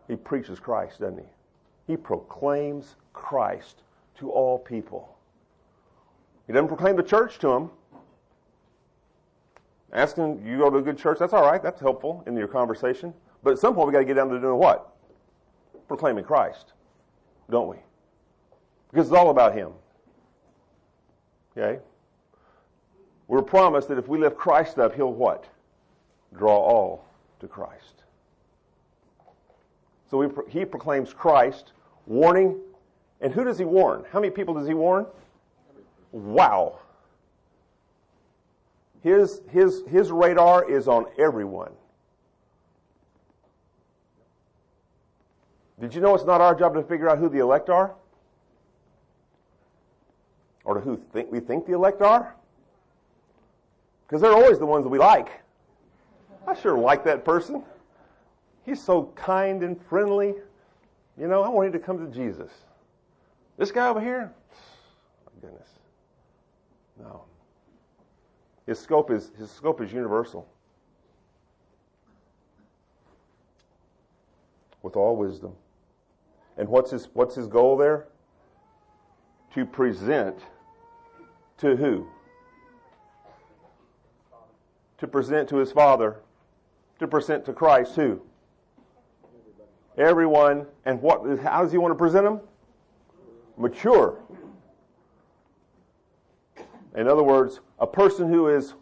[0.09, 1.25] He preaches Christ, doesn't he?
[1.87, 3.83] He proclaims Christ
[4.17, 5.15] to all people.
[6.47, 7.69] He doesn't proclaim the church to them.
[9.93, 11.61] Asking you go to a good church, that's all right.
[11.61, 13.13] That's helpful in your conversation.
[13.43, 14.95] But at some point, we got to get down to doing what?
[15.87, 16.73] Proclaiming Christ,
[17.49, 17.77] don't we?
[18.91, 19.71] Because it's all about Him.
[21.55, 21.79] Okay?
[23.27, 25.45] We're promised that if we lift Christ up, He'll what?
[26.35, 27.05] Draw all
[27.39, 27.98] to Christ.
[30.09, 31.71] So he proclaims Christ,
[32.07, 32.59] warning.
[33.21, 34.05] And who does he warn?
[34.11, 35.05] How many people does he warn?
[36.11, 36.79] Wow.
[39.03, 41.71] His, his, his radar is on everyone.
[45.79, 47.93] Did you know it's not our job to figure out who the elect are?
[50.65, 52.35] Or to who think we think the elect are?
[54.05, 55.29] Because they're always the ones that we like.
[56.47, 57.63] I sure like that person.
[58.69, 60.35] He's so kind and friendly.
[61.17, 62.51] You know, I want him to come to Jesus.
[63.57, 64.31] This guy over here,
[65.25, 65.67] my goodness.
[66.99, 67.23] No.
[68.67, 70.47] His scope is his scope is universal.
[74.83, 75.53] With all wisdom.
[76.55, 78.05] And what's his what's his goal there?
[79.55, 80.37] To present
[81.57, 82.07] to who?
[84.99, 86.17] To present to his father.
[86.99, 88.21] To present to Christ who?
[89.99, 92.39] Everyone, and what, how does he want to present them?
[93.57, 94.17] Mature.
[96.95, 98.73] In other words, a person who is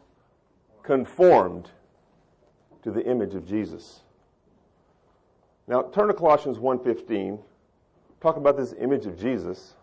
[0.83, 1.71] conformed
[2.83, 4.01] to the image of Jesus.
[5.67, 7.39] Now turn to Colossians 1:15.
[8.21, 9.75] Talk about this image of Jesus.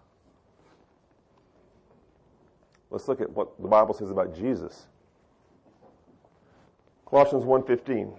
[2.91, 4.87] Let's look at what the Bible says about Jesus.
[7.05, 8.15] Colossians 1:15.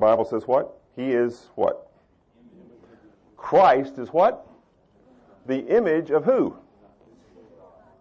[0.00, 0.78] Bible says what?
[0.96, 1.90] He is what?
[3.36, 4.46] Christ is what?
[5.46, 6.56] The image of who?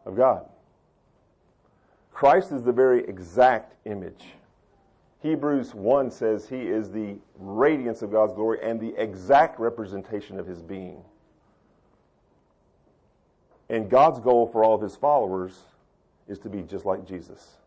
[0.06, 0.46] Of God.
[2.12, 4.26] Christ is the very exact image.
[5.22, 10.48] Hebrews 1 says he is the radiance of God's glory and the exact representation of
[10.48, 11.04] his being.
[13.70, 15.60] And God's goal for all of his followers
[16.28, 17.58] is to be just like Jesus.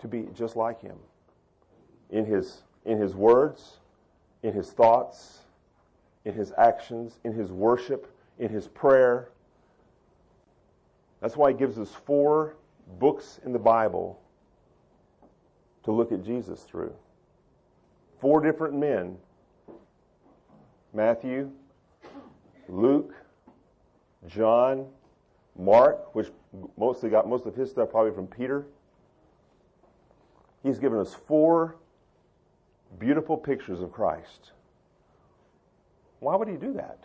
[0.00, 0.98] To be just like him
[2.10, 3.78] in his, in his words,
[4.42, 5.40] in his thoughts,
[6.24, 9.30] in his actions, in his worship, in his prayer.
[11.20, 12.56] That's why he gives us four
[12.98, 14.20] books in the Bible
[15.84, 16.94] to look at Jesus through.
[18.20, 19.16] Four different men
[20.94, 21.50] Matthew,
[22.68, 23.14] Luke,
[24.26, 24.86] John,
[25.56, 26.28] Mark, which
[26.76, 28.66] mostly got most of his stuff probably from Peter.
[30.62, 31.76] He's given us four
[32.98, 34.52] beautiful pictures of Christ.
[36.20, 37.04] Why would he do that?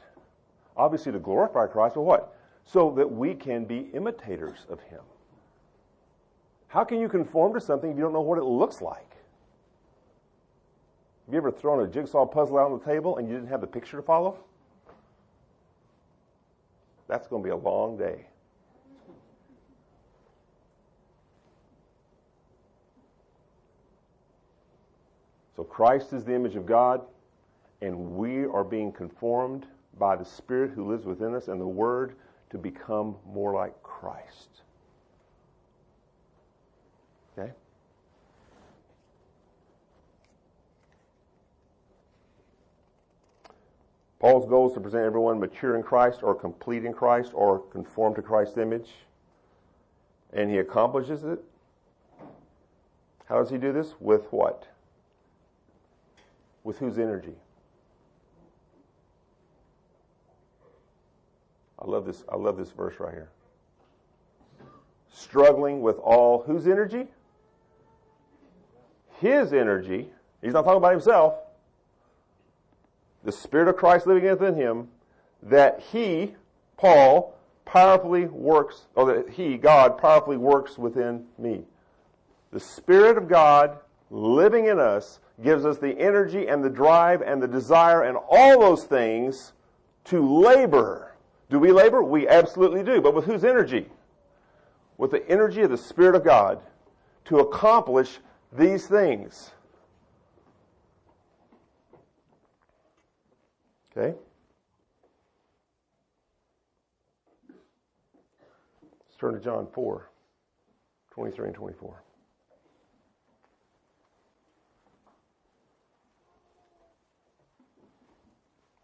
[0.76, 2.36] Obviously to glorify Christ, but what?
[2.66, 5.02] So that we can be imitators of him.
[6.68, 9.14] How can you conform to something if you don't know what it looks like?
[11.26, 13.62] Have you ever thrown a jigsaw puzzle out on the table and you didn't have
[13.62, 14.40] the picture to follow?
[17.08, 18.26] That's going to be a long day.
[25.56, 27.02] So Christ is the image of God,
[27.82, 29.66] and we are being conformed
[29.98, 32.14] by the Spirit who lives within us and the Word
[32.52, 34.62] to become more like Christ.
[37.36, 37.52] Okay?
[44.20, 48.14] Paul's goal is to present everyone mature in Christ or complete in Christ or conform
[48.14, 48.92] to Christ's image.
[50.34, 51.44] And he accomplishes it.
[53.26, 53.96] How does he do this?
[54.00, 54.68] With what?
[56.64, 57.36] With whose energy?
[61.80, 63.30] I love this, I love this verse right here.
[65.11, 67.07] Struggling with all whose energy?
[69.20, 70.09] His energy.
[70.41, 71.36] He's not talking about himself.
[73.24, 74.88] The Spirit of Christ living within him,
[75.43, 76.36] that he,
[76.78, 77.36] Paul,
[77.66, 81.64] powerfully works, or that he, God, powerfully works within me.
[82.51, 83.78] The Spirit of God
[84.09, 88.60] living in us gives us the energy and the drive and the desire and all
[88.60, 89.54] those things
[90.06, 91.16] to labor.
[91.50, 92.04] Do we labor?
[92.04, 93.02] We absolutely do.
[93.02, 93.88] But with whose energy?
[94.98, 96.60] With the energy of the Spirit of God
[97.26, 98.20] to accomplish
[98.52, 99.52] these things.
[103.96, 104.16] Okay?
[109.06, 110.10] Let's turn to John 4,
[111.12, 112.04] 23 and 24.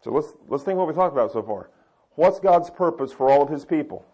[0.02, 1.70] So let's, let's think what we talked about so far.
[2.14, 4.04] What's God's purpose for all of His people?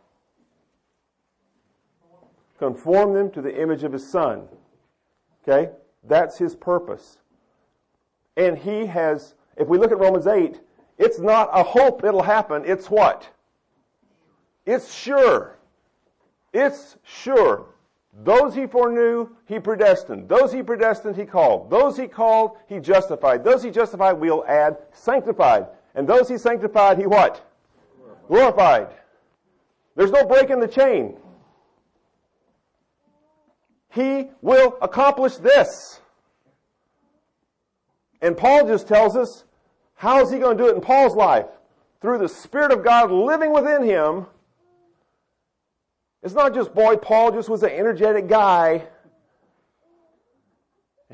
[2.59, 4.49] Conform them to the image of His Son.
[5.47, 5.71] Okay?
[6.05, 7.19] That's His purpose.
[8.37, 10.61] And He has, if we look at Romans 8,
[10.99, 12.63] it's not a hope it'll happen.
[12.65, 13.29] It's what?
[14.65, 15.59] It's sure.
[16.53, 17.67] It's sure.
[18.23, 20.29] Those he foreknew, he predestined.
[20.29, 21.71] Those he predestined, he called.
[21.71, 23.45] Those he called, he justified.
[23.45, 25.67] Those he justified, we'll add sanctified.
[25.95, 27.43] And those he sanctified, he what?
[28.29, 28.89] Glorified.
[29.97, 31.17] There's no break in the chain.
[33.91, 36.01] He will accomplish this.
[38.21, 39.45] And Paul just tells us,
[39.95, 41.47] how is he going to do it in Paul's life?
[42.01, 44.27] Through the Spirit of God living within him.
[46.27, 48.89] It's not just, boy, Paul just was an energetic guy.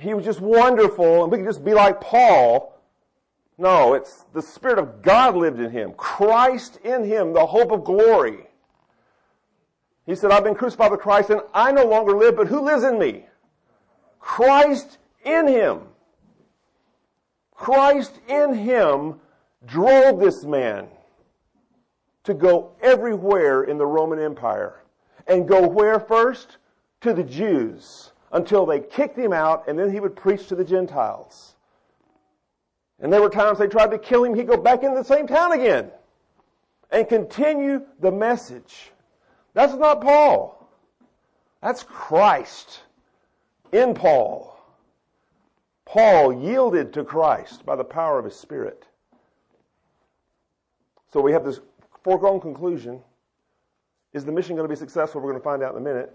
[0.01, 2.81] He was just wonderful, and we can just be like Paul.
[3.59, 5.93] No, it's the Spirit of God lived in him.
[5.99, 8.47] Christ in him, the hope of glory.
[10.07, 12.83] He said, I've been crucified with Christ and I no longer live, but who lives
[12.83, 13.27] in me?
[14.19, 14.97] Christ
[15.27, 15.81] in him.
[17.55, 19.21] Christ in him
[19.67, 20.89] drove this man
[22.25, 24.82] to go everywhere in the Roman Empire.
[25.27, 26.59] And go where first?
[27.03, 30.65] To the Jews until they kicked him out and then he would preach to the
[30.65, 31.57] Gentiles.
[33.01, 35.27] And there were times they tried to kill him, he'd go back into the same
[35.27, 35.91] town again
[36.91, 38.93] and continue the message.
[39.55, 40.69] That's not Paul.
[41.61, 42.81] That's Christ
[43.73, 44.49] in Paul.
[45.85, 48.87] Paul yielded to Christ by the power of his Spirit.
[51.13, 51.61] So we have this
[52.03, 53.01] foregone conclusion.
[54.13, 55.21] Is the mission going to be successful?
[55.21, 56.15] We're going to find out in a minute.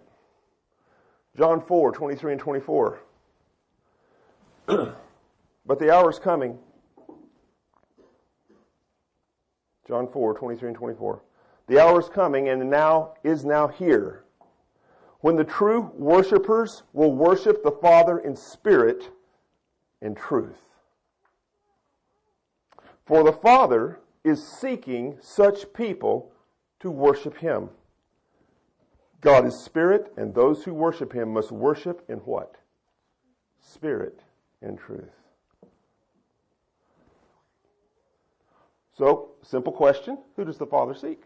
[1.36, 3.00] John 4, 23 and 24.
[4.68, 6.58] but the hour is coming
[9.88, 11.22] John 4, 23 and 24.
[11.68, 14.24] The hour is coming and now is now here
[15.22, 19.10] when the true worshipers will worship the Father in spirit
[20.02, 20.60] and truth.
[23.06, 26.32] For the Father is seeking such people
[26.82, 27.70] to worship Him.
[29.22, 32.56] God is spirit, and those who worship Him must worship in what?
[33.60, 34.20] Spirit
[34.62, 35.10] and truth.
[38.98, 41.22] So, simple question who does the Father seek?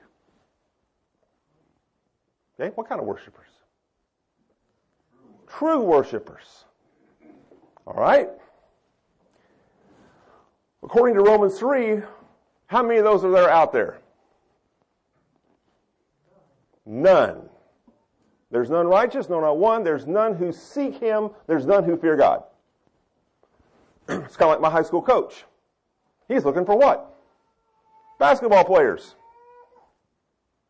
[2.60, 3.48] Okay, what kind of worshipers?
[5.48, 6.66] True worshipers.
[7.86, 8.30] All right?
[10.84, 12.02] According to Romans 3,
[12.68, 14.00] how many of those are there out there?
[16.86, 17.51] None.
[18.52, 19.84] There's none righteous, no, not one.
[19.84, 21.30] There's none who seek Him.
[21.47, 22.43] There's none who fear God.
[24.10, 25.45] it's kind of like my high school coach.
[26.28, 27.16] He's looking for what?
[28.20, 29.16] Basketball players.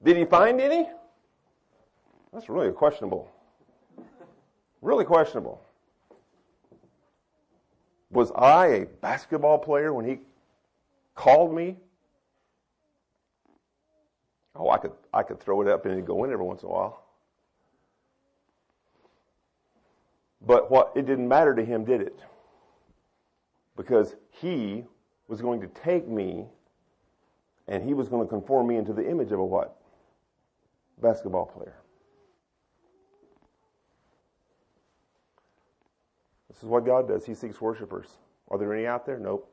[0.04, 0.88] Did he find any?
[2.32, 3.30] That's really questionable.
[4.82, 5.62] Really questionable.
[8.12, 10.20] Was I a basketball player when he
[11.16, 11.78] called me?
[14.56, 16.72] Oh, I could I could throw it up and go in every once in a
[16.72, 17.01] while.
[20.46, 22.20] But what it didn't matter to him, did it?
[23.78, 24.84] Because he
[25.28, 26.46] was going to take me
[27.68, 29.78] and he was going to conform me into the image of a what?
[31.02, 31.76] Basketball player.
[36.50, 37.26] This is what God does.
[37.26, 38.18] He seeks worshipers.
[38.50, 39.18] Are there any out there?
[39.18, 39.50] Nope.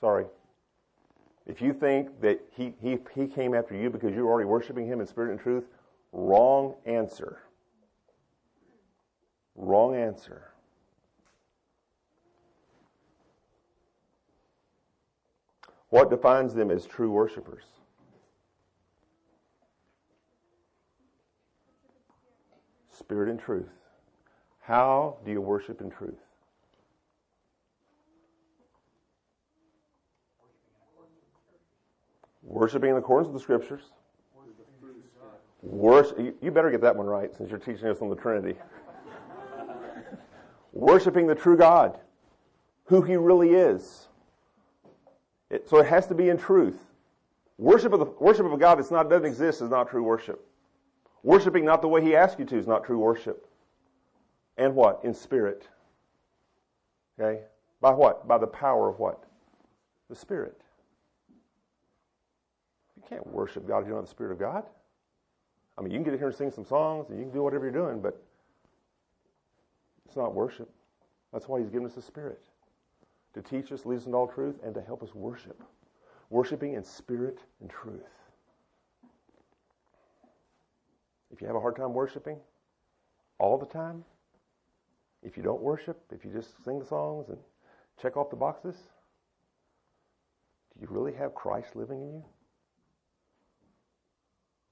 [0.00, 0.26] Sorry.
[1.46, 5.00] If you think that he, he, he came after you because you're already worshiping him
[5.00, 5.64] in spirit and truth,
[6.12, 7.38] wrong answer.
[9.58, 10.52] Wrong answer.
[15.90, 17.64] What defines them as true worshipers?
[22.96, 23.66] Spirit and truth.
[24.60, 26.14] How do you worship in truth?
[32.42, 33.82] Worshiping in accordance with the scriptures.
[35.62, 38.56] Worship, you better get that one right since you're teaching us on the Trinity.
[40.78, 41.98] Worshiping the true God,
[42.84, 44.06] who He really is.
[45.50, 46.78] It, so it has to be in truth.
[47.56, 50.46] Worship of the worship of a God that's not doesn't exist is not true worship.
[51.24, 53.48] Worshiping not the way He asks you to is not true worship.
[54.56, 55.00] And what?
[55.02, 55.66] In spirit.
[57.18, 57.40] Okay?
[57.80, 58.28] By what?
[58.28, 59.24] By the power of what?
[60.08, 60.60] The Spirit.
[62.96, 64.62] You can't worship God if you don't have the Spirit of God.
[65.76, 67.42] I mean, you can get in here and sing some songs and you can do
[67.42, 68.22] whatever you're doing, but
[70.08, 70.68] it's not worship.
[71.32, 72.40] That's why He's given us the Spirit
[73.34, 75.62] to teach us, lead us into all truth, and to help us worship.
[76.30, 78.02] Worshiping in spirit and truth.
[81.30, 82.38] If you have a hard time worshiping
[83.38, 84.04] all the time,
[85.22, 87.38] if you don't worship, if you just sing the songs and
[88.00, 88.76] check off the boxes,
[90.74, 92.24] do you really have Christ living in you?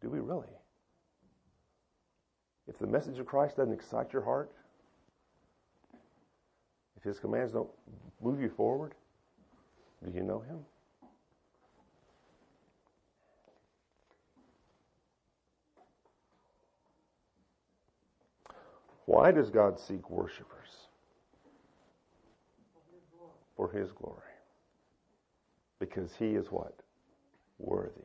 [0.03, 0.47] Do we really?
[2.69, 4.53] If the message of Christ doesn't excite your heart,
[6.97, 7.69] if his commands don't
[8.21, 8.95] move you forward,
[10.05, 10.59] do you know him?
[19.07, 20.51] Why does God seek worshipers?
[23.57, 24.21] For his glory.
[25.79, 26.75] Because he is what?
[27.59, 28.03] Worthy.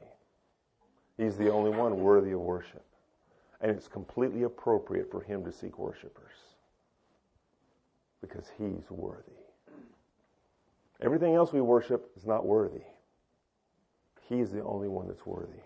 [1.18, 2.86] He's the only one worthy of worship.
[3.60, 6.51] And it's completely appropriate for him to seek worshipers.
[8.22, 9.32] Because he's worthy.
[11.02, 12.84] Everything else we worship is not worthy.
[14.30, 15.62] He's the only one that's worthy.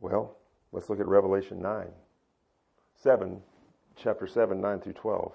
[0.00, 0.36] Well,
[0.72, 1.86] Let's look at Revelation 9.
[2.94, 3.42] 7,
[3.96, 5.32] chapter 7, 9 through 12.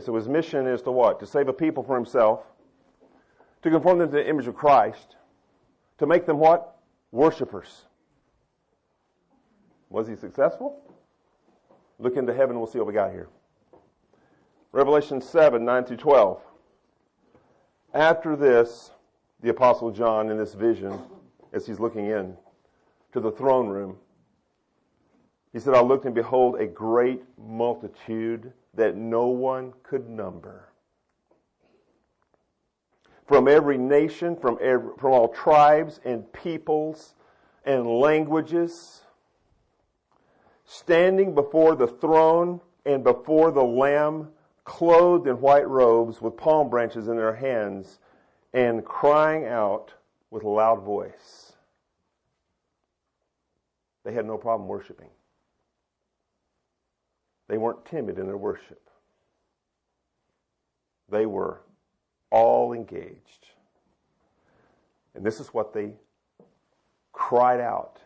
[0.00, 1.20] So his mission is to what?
[1.20, 2.40] To save a people for himself,
[3.62, 5.16] to conform them to the image of Christ,
[5.98, 6.76] to make them what?
[7.10, 7.86] Worshippers.
[9.90, 10.80] Was he successful?
[11.98, 13.28] Look into heaven, we'll see what we got here.
[14.72, 16.40] Revelation 7 9 through 12.
[17.92, 18.92] After this,
[19.42, 20.98] the Apostle John, in this vision,
[21.52, 22.36] as he's looking in
[23.12, 23.98] to the throne room,
[25.52, 30.68] he said, I looked and behold a great multitude that no one could number.
[33.26, 37.14] From every nation, from, every, from all tribes and peoples
[37.64, 39.02] and languages
[40.64, 44.28] standing before the throne and before the Lamb,
[44.64, 47.98] clothed in white robes with palm branches in their hands,
[48.52, 49.92] and crying out
[50.30, 51.52] with a loud voice.
[54.04, 55.08] They had no problem worshiping.
[57.52, 58.80] They weren't timid in their worship.
[61.10, 61.60] They were
[62.30, 63.48] all engaged.
[65.14, 65.92] And this is what they
[67.12, 68.00] cried out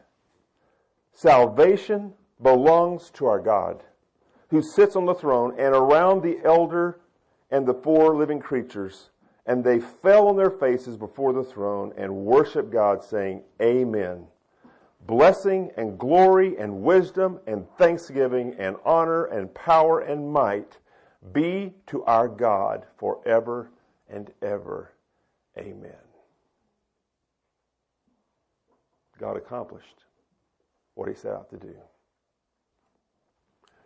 [1.12, 3.84] Salvation belongs to our God,
[4.50, 6.98] who sits on the throne, and around the elder
[7.52, 9.10] and the four living creatures.
[9.46, 14.26] And they fell on their faces before the throne and worshiped God, saying, Amen.
[15.06, 20.78] Blessing and glory and wisdom and thanksgiving and honor and power and might
[21.32, 23.70] be to our God forever
[24.08, 24.92] and ever.
[25.56, 25.92] Amen.
[29.18, 30.04] God accomplished
[30.94, 31.74] what he set out to do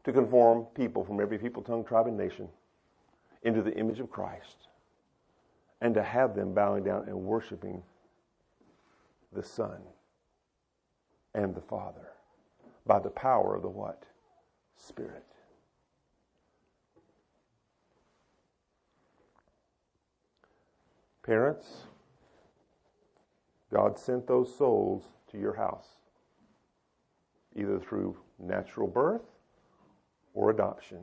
[0.05, 2.49] to conform people from every people, tongue, tribe, and nation
[3.43, 4.69] into the image of Christ
[5.83, 7.83] and to have them bowing down and worshiping
[9.33, 9.81] the Son
[11.35, 12.11] and the Father
[12.87, 14.05] by the power of the what?
[14.77, 15.25] Spirit.
[21.23, 21.85] Parents,
[23.73, 25.87] God sent those souls to your house,
[27.55, 29.23] either through natural birth
[30.35, 30.99] or adoption.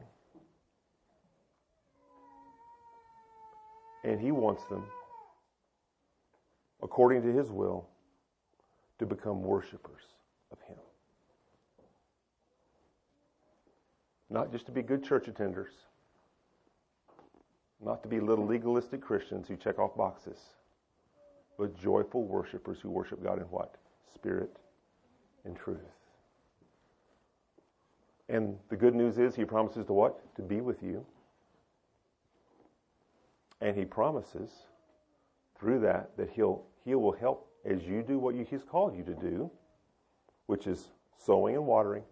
[4.03, 4.84] And He wants them,
[6.82, 7.88] according to His will,
[8.99, 10.16] to become worshipers
[10.52, 10.78] of Him.
[14.30, 15.72] Not just to be good church attenders,
[17.84, 20.39] not to be little legalistic Christians who check off boxes,
[21.58, 23.76] but joyful worshipers who worship God in what?
[24.14, 24.58] Spirit
[25.45, 25.78] and truth.
[28.30, 30.36] And the good news is, He promises to what?
[30.36, 31.06] To be with you.
[33.62, 34.50] And He promises
[35.58, 39.14] through that that He'll He will help as you do what He's called you to
[39.14, 39.50] do,
[40.48, 42.04] which is sowing and watering.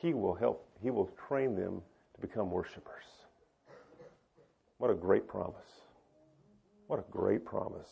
[0.00, 0.66] He will help.
[0.82, 1.82] He will train them
[2.14, 3.04] to become worshipers.
[4.78, 5.54] What a great promise.
[6.86, 7.88] What a great promise.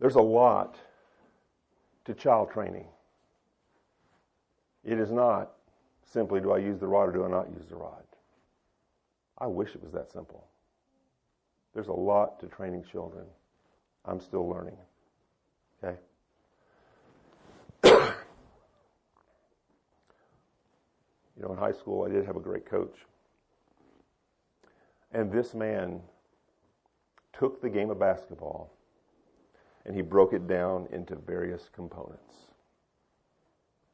[0.00, 0.76] There's a lot
[2.04, 2.86] to child training.
[4.84, 5.52] It is not
[6.04, 8.02] simply do I use the rod or do I not use the rod.
[9.38, 10.46] I wish it was that simple.
[11.74, 13.26] There's a lot to training children.
[14.06, 14.76] I'm still learning.
[15.82, 15.98] Okay?
[21.36, 22.94] you know, in high school, I did have a great coach.
[25.12, 26.00] And this man
[27.32, 28.72] took the game of basketball
[29.84, 32.34] and he broke it down into various components.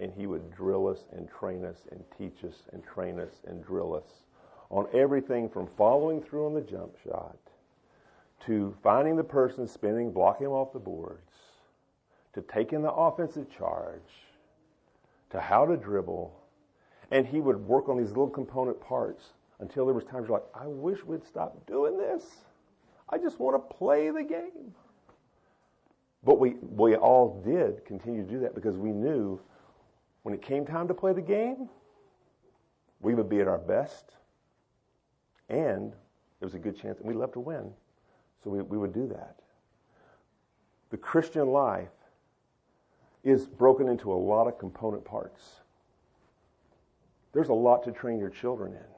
[0.00, 3.64] And he would drill us and train us and teach us and train us and
[3.64, 4.24] drill us
[4.70, 7.36] on everything from following through on the jump shot
[8.46, 11.32] to finding the person spinning, blocking him off the boards,
[12.32, 14.00] to taking the offensive charge,
[15.30, 16.34] to how to dribble.
[17.10, 20.48] And he would work on these little component parts until there was times you're like,
[20.54, 22.24] I wish we'd stop doing this.
[23.08, 24.74] I just want to play the game.
[26.24, 29.40] But we, we all did continue to do that because we knew
[30.22, 31.68] when it came time to play the game,
[33.00, 34.12] we would be at our best,
[35.48, 37.72] and there was a good chance, and we'd love to win.
[38.42, 39.36] So we, we would do that.
[40.90, 41.88] The Christian life
[43.24, 45.60] is broken into a lot of component parts.
[47.32, 48.92] There's a lot to train your children in.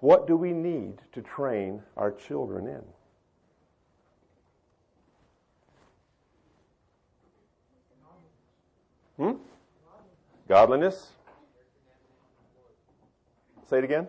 [0.00, 2.82] What do we need to train our children in?
[9.16, 9.36] Hmm?
[10.48, 11.12] Godliness?
[13.68, 14.08] Say it again.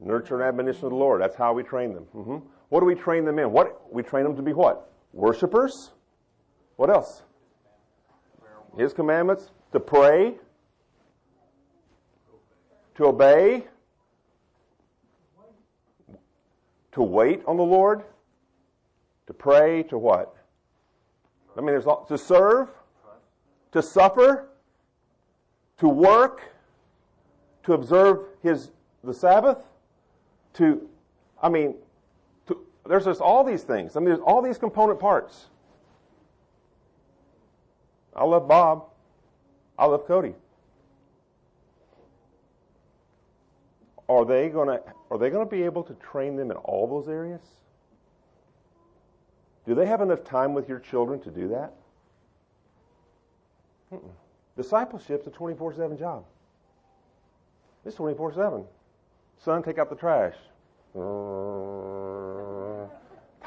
[0.00, 1.20] Nurture and admonition of the Lord.
[1.20, 2.06] That's how we train them.
[2.14, 2.36] Mm-hmm.
[2.68, 3.50] What do we train them in?
[3.50, 4.90] What we train them to be what?
[5.12, 5.92] Worshippers.
[6.76, 7.22] What else?
[8.76, 9.50] His commandments.
[9.72, 10.34] To pray.
[12.96, 13.66] To obey.
[16.92, 18.02] To wait on the Lord.
[19.28, 19.82] To pray.
[19.84, 20.34] To what?
[21.56, 22.68] I mean, there's to serve
[23.72, 24.48] to suffer,
[25.78, 26.42] to work,
[27.64, 28.70] to observe his
[29.04, 29.58] the Sabbath,
[30.54, 30.88] to
[31.42, 31.76] I mean,
[32.88, 33.96] there's just all these things.
[33.96, 35.46] I mean, there's all these component parts.
[38.16, 38.86] I love Bob.
[39.78, 40.34] I love Cody.
[44.08, 44.80] Are they gonna
[45.10, 47.42] are they gonna be able to train them in all those areas?
[49.66, 51.74] Do they have enough time with your children to do that?
[53.92, 54.10] Mm-mm.
[54.56, 56.24] Discipleship's a 24 7 job.
[57.84, 58.64] It's 24 7.
[59.38, 60.34] Son, take out the trash.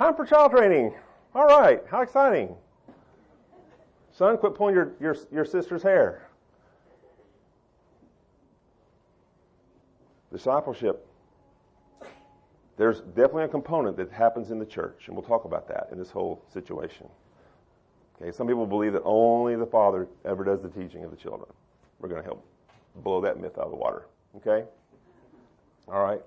[0.02, 0.96] Time for child training.
[1.36, 2.56] All right, how exciting.
[4.12, 6.28] Son, quit pulling your, your, your sister's hair.
[10.34, 11.06] Discipleship.
[12.78, 16.00] There's definitely a component that happens in the church, and we'll talk about that in
[16.00, 17.08] this whole situation.
[18.20, 21.52] Okay, some people believe that only the Father ever does the teaching of the children.
[22.00, 22.44] We're going to help
[23.04, 24.08] blow that myth out of the water.
[24.38, 24.66] Okay?
[25.88, 26.22] All right?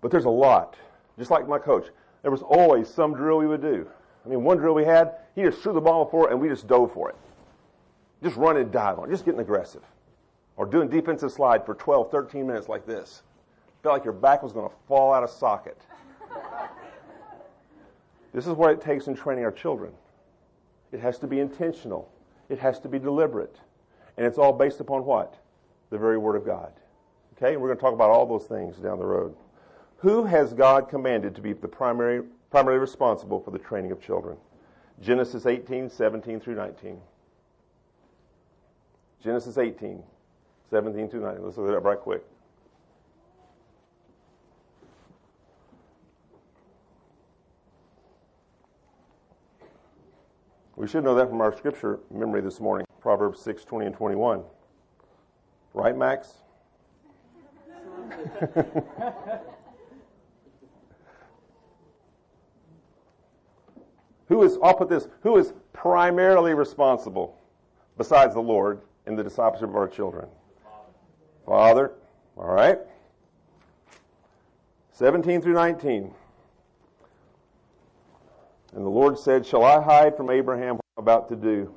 [0.00, 0.78] But there's a lot.
[1.18, 1.88] Just like my coach,
[2.22, 3.86] there was always some drill we would do.
[4.24, 6.48] I mean, one drill we had, he just threw the ball for it and we
[6.48, 7.16] just dove for it.
[8.22, 9.82] Just run and dive on it, just getting aggressive.
[10.56, 13.22] Or doing defensive slide for 12, 13 minutes like this.
[13.82, 15.80] Felt like your back was going to fall out of socket.
[18.32, 19.92] this is what it takes in training our children.
[20.92, 22.10] It has to be intentional.
[22.48, 23.60] It has to be deliberate.
[24.16, 25.34] And it's all based upon what?
[25.90, 26.72] The very Word of God.
[27.36, 27.52] Okay?
[27.52, 29.36] And we're going to talk about all those things down the road.
[29.98, 34.36] Who has God commanded to be the primary, primarily responsible for the training of children?
[35.00, 36.98] Genesis 18, 17 through 19.
[39.22, 40.02] Genesis 18,
[40.70, 41.44] 17 through 19.
[41.44, 42.22] Let's look at that right quick.
[50.76, 54.42] We should know that from our scripture memory this morning, Proverbs 6, 20 and 21.
[55.72, 56.34] Right, Max?
[64.28, 67.38] who is, I'll put this, who is primarily responsible
[67.96, 70.28] besides the Lord in the discipleship of our children?
[71.46, 71.92] Father.
[72.36, 72.78] All right.
[74.92, 76.12] 17 through 19.
[78.74, 81.72] And the Lord said, Shall I hide from Abraham what I'm about to do?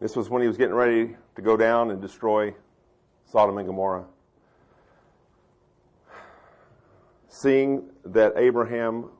[0.00, 2.54] This was when he was getting ready to go down and destroy
[3.24, 4.04] Sodom and Gomorrah.
[7.28, 9.10] Seeing that Abraham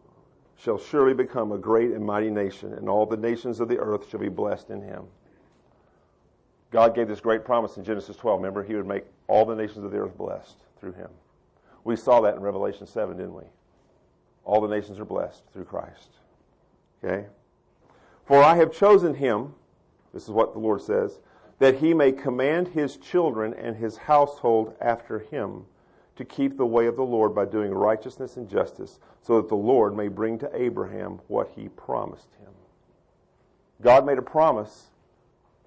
[0.59, 4.09] shall surely become a great and mighty nation, and all the nations of the earth
[4.11, 5.05] shall be blessed in him.
[6.71, 8.41] God gave this great promise in Genesis 12.
[8.41, 11.09] Remember, he would make all the nations of the earth blessed through him.
[11.85, 13.45] We saw that in Revelation 7, didn't we?
[14.45, 16.11] All the nations are blessed through Christ.
[17.03, 17.27] Okay?
[18.27, 19.55] For I have chosen him,
[20.13, 21.21] this is what the Lord says,
[21.61, 25.65] that he may command his children and his household after him
[26.19, 29.55] to keep the way of the Lord by doing righteousness and justice, so that the
[29.55, 32.51] Lord may bring to Abraham what he promised him.
[33.81, 34.89] God made a promise,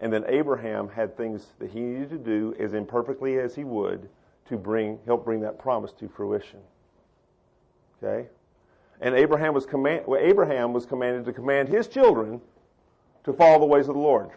[0.01, 4.09] and then Abraham had things that he needed to do as imperfectly as he would
[4.49, 6.59] to bring help bring that promise to fruition.
[8.03, 8.27] Okay?
[8.99, 12.41] And Abraham was, command, well, Abraham was commanded to command his children
[13.23, 14.31] to follow the ways of the Lord.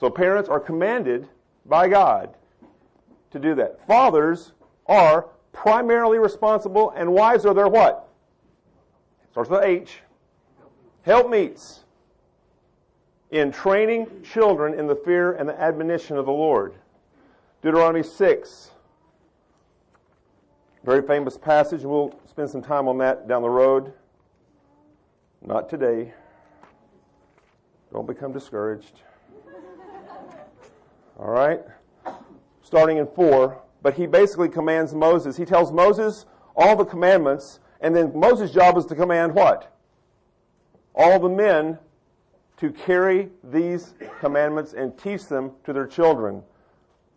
[0.00, 1.28] So parents are commanded
[1.64, 2.34] by God
[3.32, 3.84] to do that.
[3.86, 4.52] Fathers
[4.86, 8.08] are primarily responsible, and wives are their what?
[9.30, 9.98] Starts with H.
[11.02, 11.80] Helpmeets
[13.30, 16.74] in training children in the fear and the admonition of the Lord.
[17.62, 18.70] Deuteronomy 6.
[20.84, 21.82] Very famous passage.
[21.82, 23.92] We'll spend some time on that down the road.
[25.40, 26.12] Not today.
[27.92, 29.00] Don't become discouraged.
[31.18, 31.62] All right?
[32.62, 33.60] Starting in 4.
[33.82, 35.36] But he basically commands Moses.
[35.36, 36.24] He tells Moses
[36.56, 39.74] all the commandments, and then Moses' job is to command what?
[40.94, 41.78] All the men
[42.58, 46.42] to carry these commandments and teach them to their children.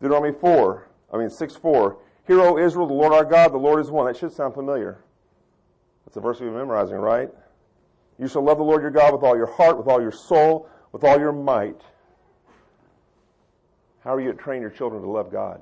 [0.01, 1.97] Deuteronomy 4, I mean 6 4.
[2.25, 4.07] Hear, O Israel, the Lord our God, the Lord is one.
[4.07, 5.03] That should sound familiar.
[6.05, 7.29] That's a verse we've been memorizing, right?
[8.17, 10.69] You shall love the Lord your God with all your heart, with all your soul,
[10.91, 11.81] with all your might.
[14.05, 15.61] How are you to train your children to love God?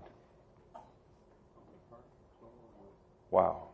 [3.32, 3.70] Wow.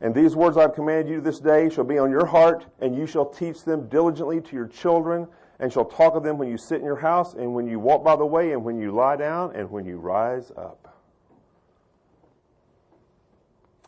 [0.00, 3.06] And these words I've commanded you this day shall be on your heart, and you
[3.06, 5.28] shall teach them diligently to your children,
[5.60, 8.04] and shall talk of them when you sit in your house, and when you walk
[8.04, 11.00] by the way, and when you lie down, and when you rise up.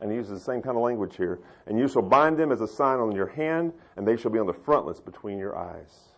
[0.01, 1.41] And he uses the same kind of language here.
[1.67, 4.39] And you shall bind them as a sign on your hand, and they shall be
[4.39, 6.16] on the frontlets between your eyes.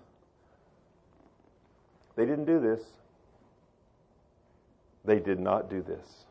[2.19, 2.83] They didn't do this.
[5.05, 6.25] They did not do this.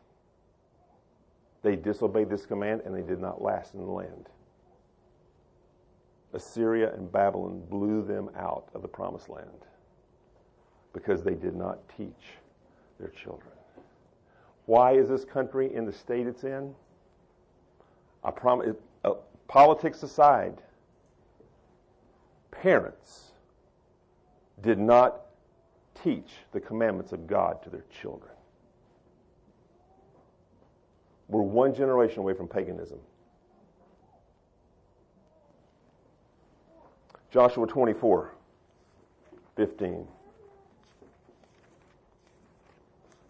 [1.62, 4.28] They disobeyed this command and they did not last in the land.
[6.34, 9.64] Assyria and Babylon blew them out of the promised land
[10.92, 12.36] because they did not teach
[13.00, 13.54] their children.
[14.66, 16.74] Why is this country in the state it's in?
[18.22, 18.76] I promise,
[19.06, 19.14] uh,
[19.46, 20.60] politics aside,
[22.50, 23.32] parents
[24.60, 25.22] did not
[26.02, 28.30] teach the commandments of God to their children.
[31.28, 32.98] We're one generation away from paganism.
[37.30, 38.32] Joshua 24,
[39.56, 40.06] 15.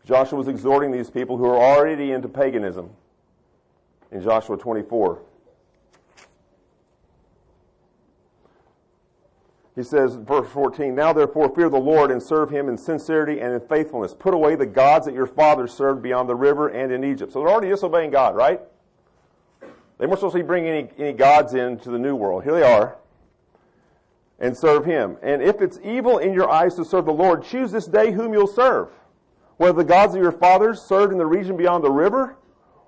[0.07, 2.91] Joshua was exhorting these people who are already into paganism
[4.13, 5.21] in Joshua 24.
[9.79, 13.55] He says, verse 14, Now therefore fear the Lord and serve him in sincerity and
[13.55, 14.13] in faithfulness.
[14.13, 17.33] Put away the gods that your fathers served beyond the river and in Egypt.
[17.33, 18.61] So they're already disobeying God, right?
[19.61, 22.43] They weren't supposed to be bringing any, any gods into the new world.
[22.43, 22.97] Here they are.
[24.41, 25.17] And serve him.
[25.23, 28.33] And if it's evil in your eyes to serve the Lord, choose this day whom
[28.33, 28.89] you'll serve.
[29.59, 32.37] Whether the gods of your fathers served in the region beyond the river,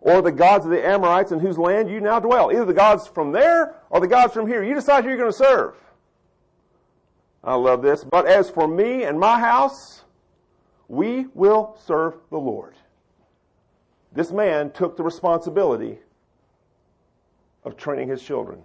[0.00, 2.50] or the gods of the Amorites in whose land you now dwell.
[2.50, 4.64] Either the gods from there or the gods from here.
[4.64, 5.76] You decide who you're going to serve.
[7.42, 8.04] I love this.
[8.04, 10.04] But as for me and my house,
[10.88, 12.74] we will serve the Lord.
[14.12, 15.98] This man took the responsibility
[17.64, 18.60] of training his children.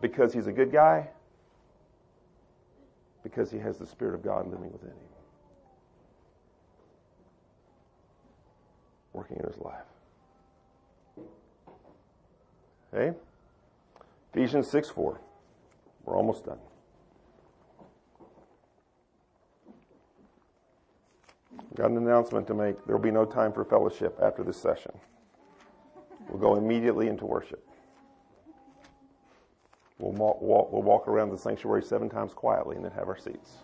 [0.00, 1.08] Because he's a good guy,
[3.22, 4.96] because he has the Spirit of God living within him,
[9.12, 9.84] working in his life.
[12.92, 13.16] Okay?
[14.32, 15.20] Ephesians 6 4.
[16.04, 16.58] We're almost done.
[21.74, 22.84] Got an announcement to make.
[22.86, 24.92] There will be no time for fellowship after this session.
[26.28, 27.66] We'll go immediately into worship.
[29.98, 33.16] We'll walk, walk, we'll walk around the sanctuary seven times quietly and then have our
[33.16, 33.58] seats.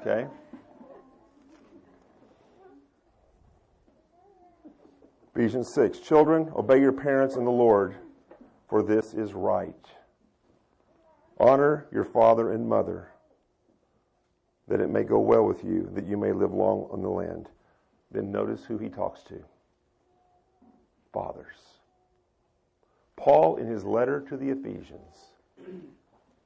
[0.00, 0.26] Okay?
[5.34, 7.94] Ephesians 6 Children, obey your parents in the Lord,
[8.68, 9.74] for this is right.
[11.38, 13.08] Honor your father and mother,
[14.68, 17.48] that it may go well with you, that you may live long on the land.
[18.10, 19.44] Then notice who he talks to
[21.12, 21.56] fathers.
[23.16, 25.32] Paul, in his letter to the Ephesians,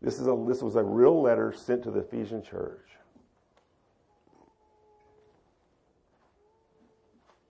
[0.00, 2.86] this, is a, this was a real letter sent to the Ephesian church.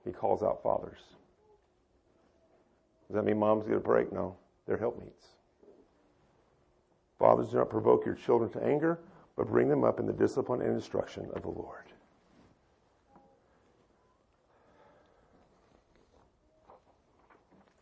[0.05, 0.99] He calls out fathers.
[3.07, 4.13] Does that mean moms get a break?
[4.13, 4.37] No,
[4.67, 5.27] they're helpmeets.
[7.21, 8.99] Fathers, do not provoke your children to anger,
[9.37, 11.85] but bring them up in the discipline and instruction of the Lord.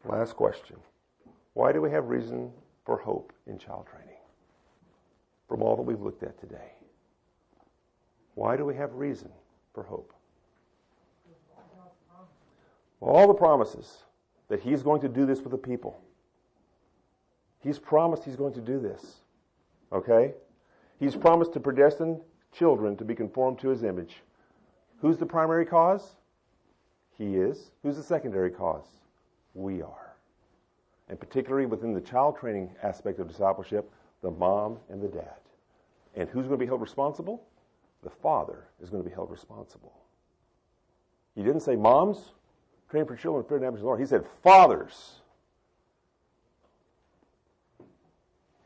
[0.05, 0.77] Last question.
[1.55, 2.51] Why do we have reason
[2.85, 4.17] for hope in child training?
[5.49, 6.73] From all that we've looked at today.
[8.35, 9.31] Why do we have reason
[9.73, 10.13] for hope?
[13.01, 13.99] All the promises
[14.49, 16.01] that He's going to do this with the people.
[17.61, 19.19] He's promised He's going to do this.
[19.93, 20.35] Okay?
[20.99, 22.21] He's promised to predestine
[22.53, 24.23] children to be conformed to his image.
[25.01, 26.17] Who's the primary cause?
[27.17, 27.71] He is.
[27.83, 28.87] Who's the secondary cause?
[29.55, 30.17] We are.
[31.09, 33.91] And particularly within the child training aspect of discipleship,
[34.23, 35.37] the mom and the dad.
[36.15, 37.45] And who's going to be held responsible?
[38.03, 39.93] The father is going to be held responsible.
[41.35, 42.33] He didn't say moms,
[42.91, 44.01] train for children, fear and admonition of the Lord.
[44.01, 45.21] He said fathers.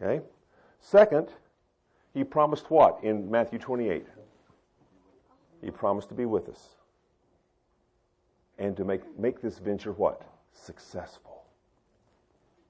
[0.00, 0.22] Okay?
[0.82, 1.28] Second,
[2.12, 4.04] he promised what in Matthew 28?
[5.62, 6.76] He promised to be with us
[8.58, 10.22] and to make, make this venture what?
[10.52, 11.44] Successful.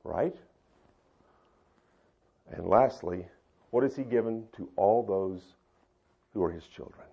[0.05, 0.37] Right?
[2.53, 3.27] And lastly,
[3.71, 5.55] what is he given to all those
[6.35, 7.07] who are his children?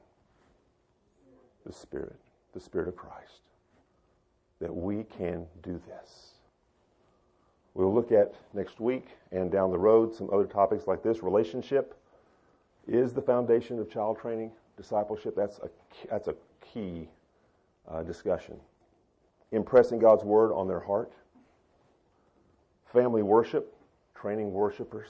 [1.66, 2.20] The Spirit,
[2.54, 3.42] the Spirit of Christ.
[4.60, 6.34] That we can do this.
[7.74, 11.24] We'll look at next week and down the road some other topics like this.
[11.24, 11.96] Relationship
[12.88, 15.36] is the foundation of child training, discipleship.
[15.36, 15.70] That's a,
[16.10, 17.08] that's a key
[17.88, 18.56] uh, discussion.
[19.52, 21.14] Impressing God's word on their heart.
[22.92, 23.76] Family worship,
[24.16, 25.10] training worshipers.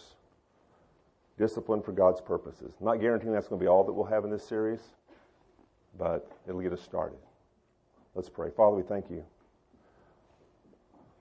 [1.38, 2.74] Discipline for God's purposes.
[2.82, 4.82] Not guaranteeing that's going to be all that we'll have in this series,
[5.98, 7.18] but it'll get us started.
[8.14, 8.50] Let's pray.
[8.50, 9.24] Father, we thank you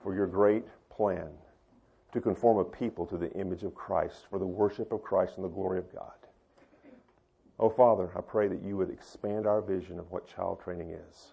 [0.03, 0.65] for your great
[0.99, 1.29] plan
[2.11, 5.45] to conform a people to the image of Christ for the worship of Christ and
[5.45, 6.11] the glory of God.
[7.57, 11.27] Oh, Father, I pray that you would expand our vision of what child training is.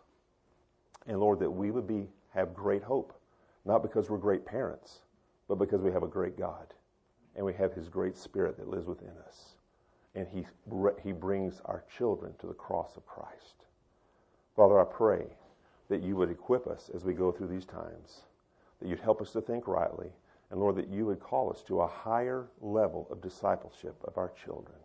[1.08, 3.12] And Lord, that we would be, have great hope,
[3.64, 5.00] not because we're great parents,
[5.48, 6.72] but because we have a great God
[7.34, 9.56] and we have his great spirit that lives within us.
[10.14, 10.46] And he,
[11.02, 13.64] he brings our children to the cross of Christ.
[14.54, 15.26] Father, I pray
[15.88, 18.25] that you would equip us as we go through these times
[18.80, 20.08] that you'd help us to think rightly,
[20.50, 24.32] and Lord, that you would call us to a higher level of discipleship of our
[24.44, 24.78] children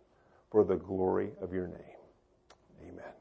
[0.50, 1.98] for the glory of your name.
[2.82, 3.21] Amen.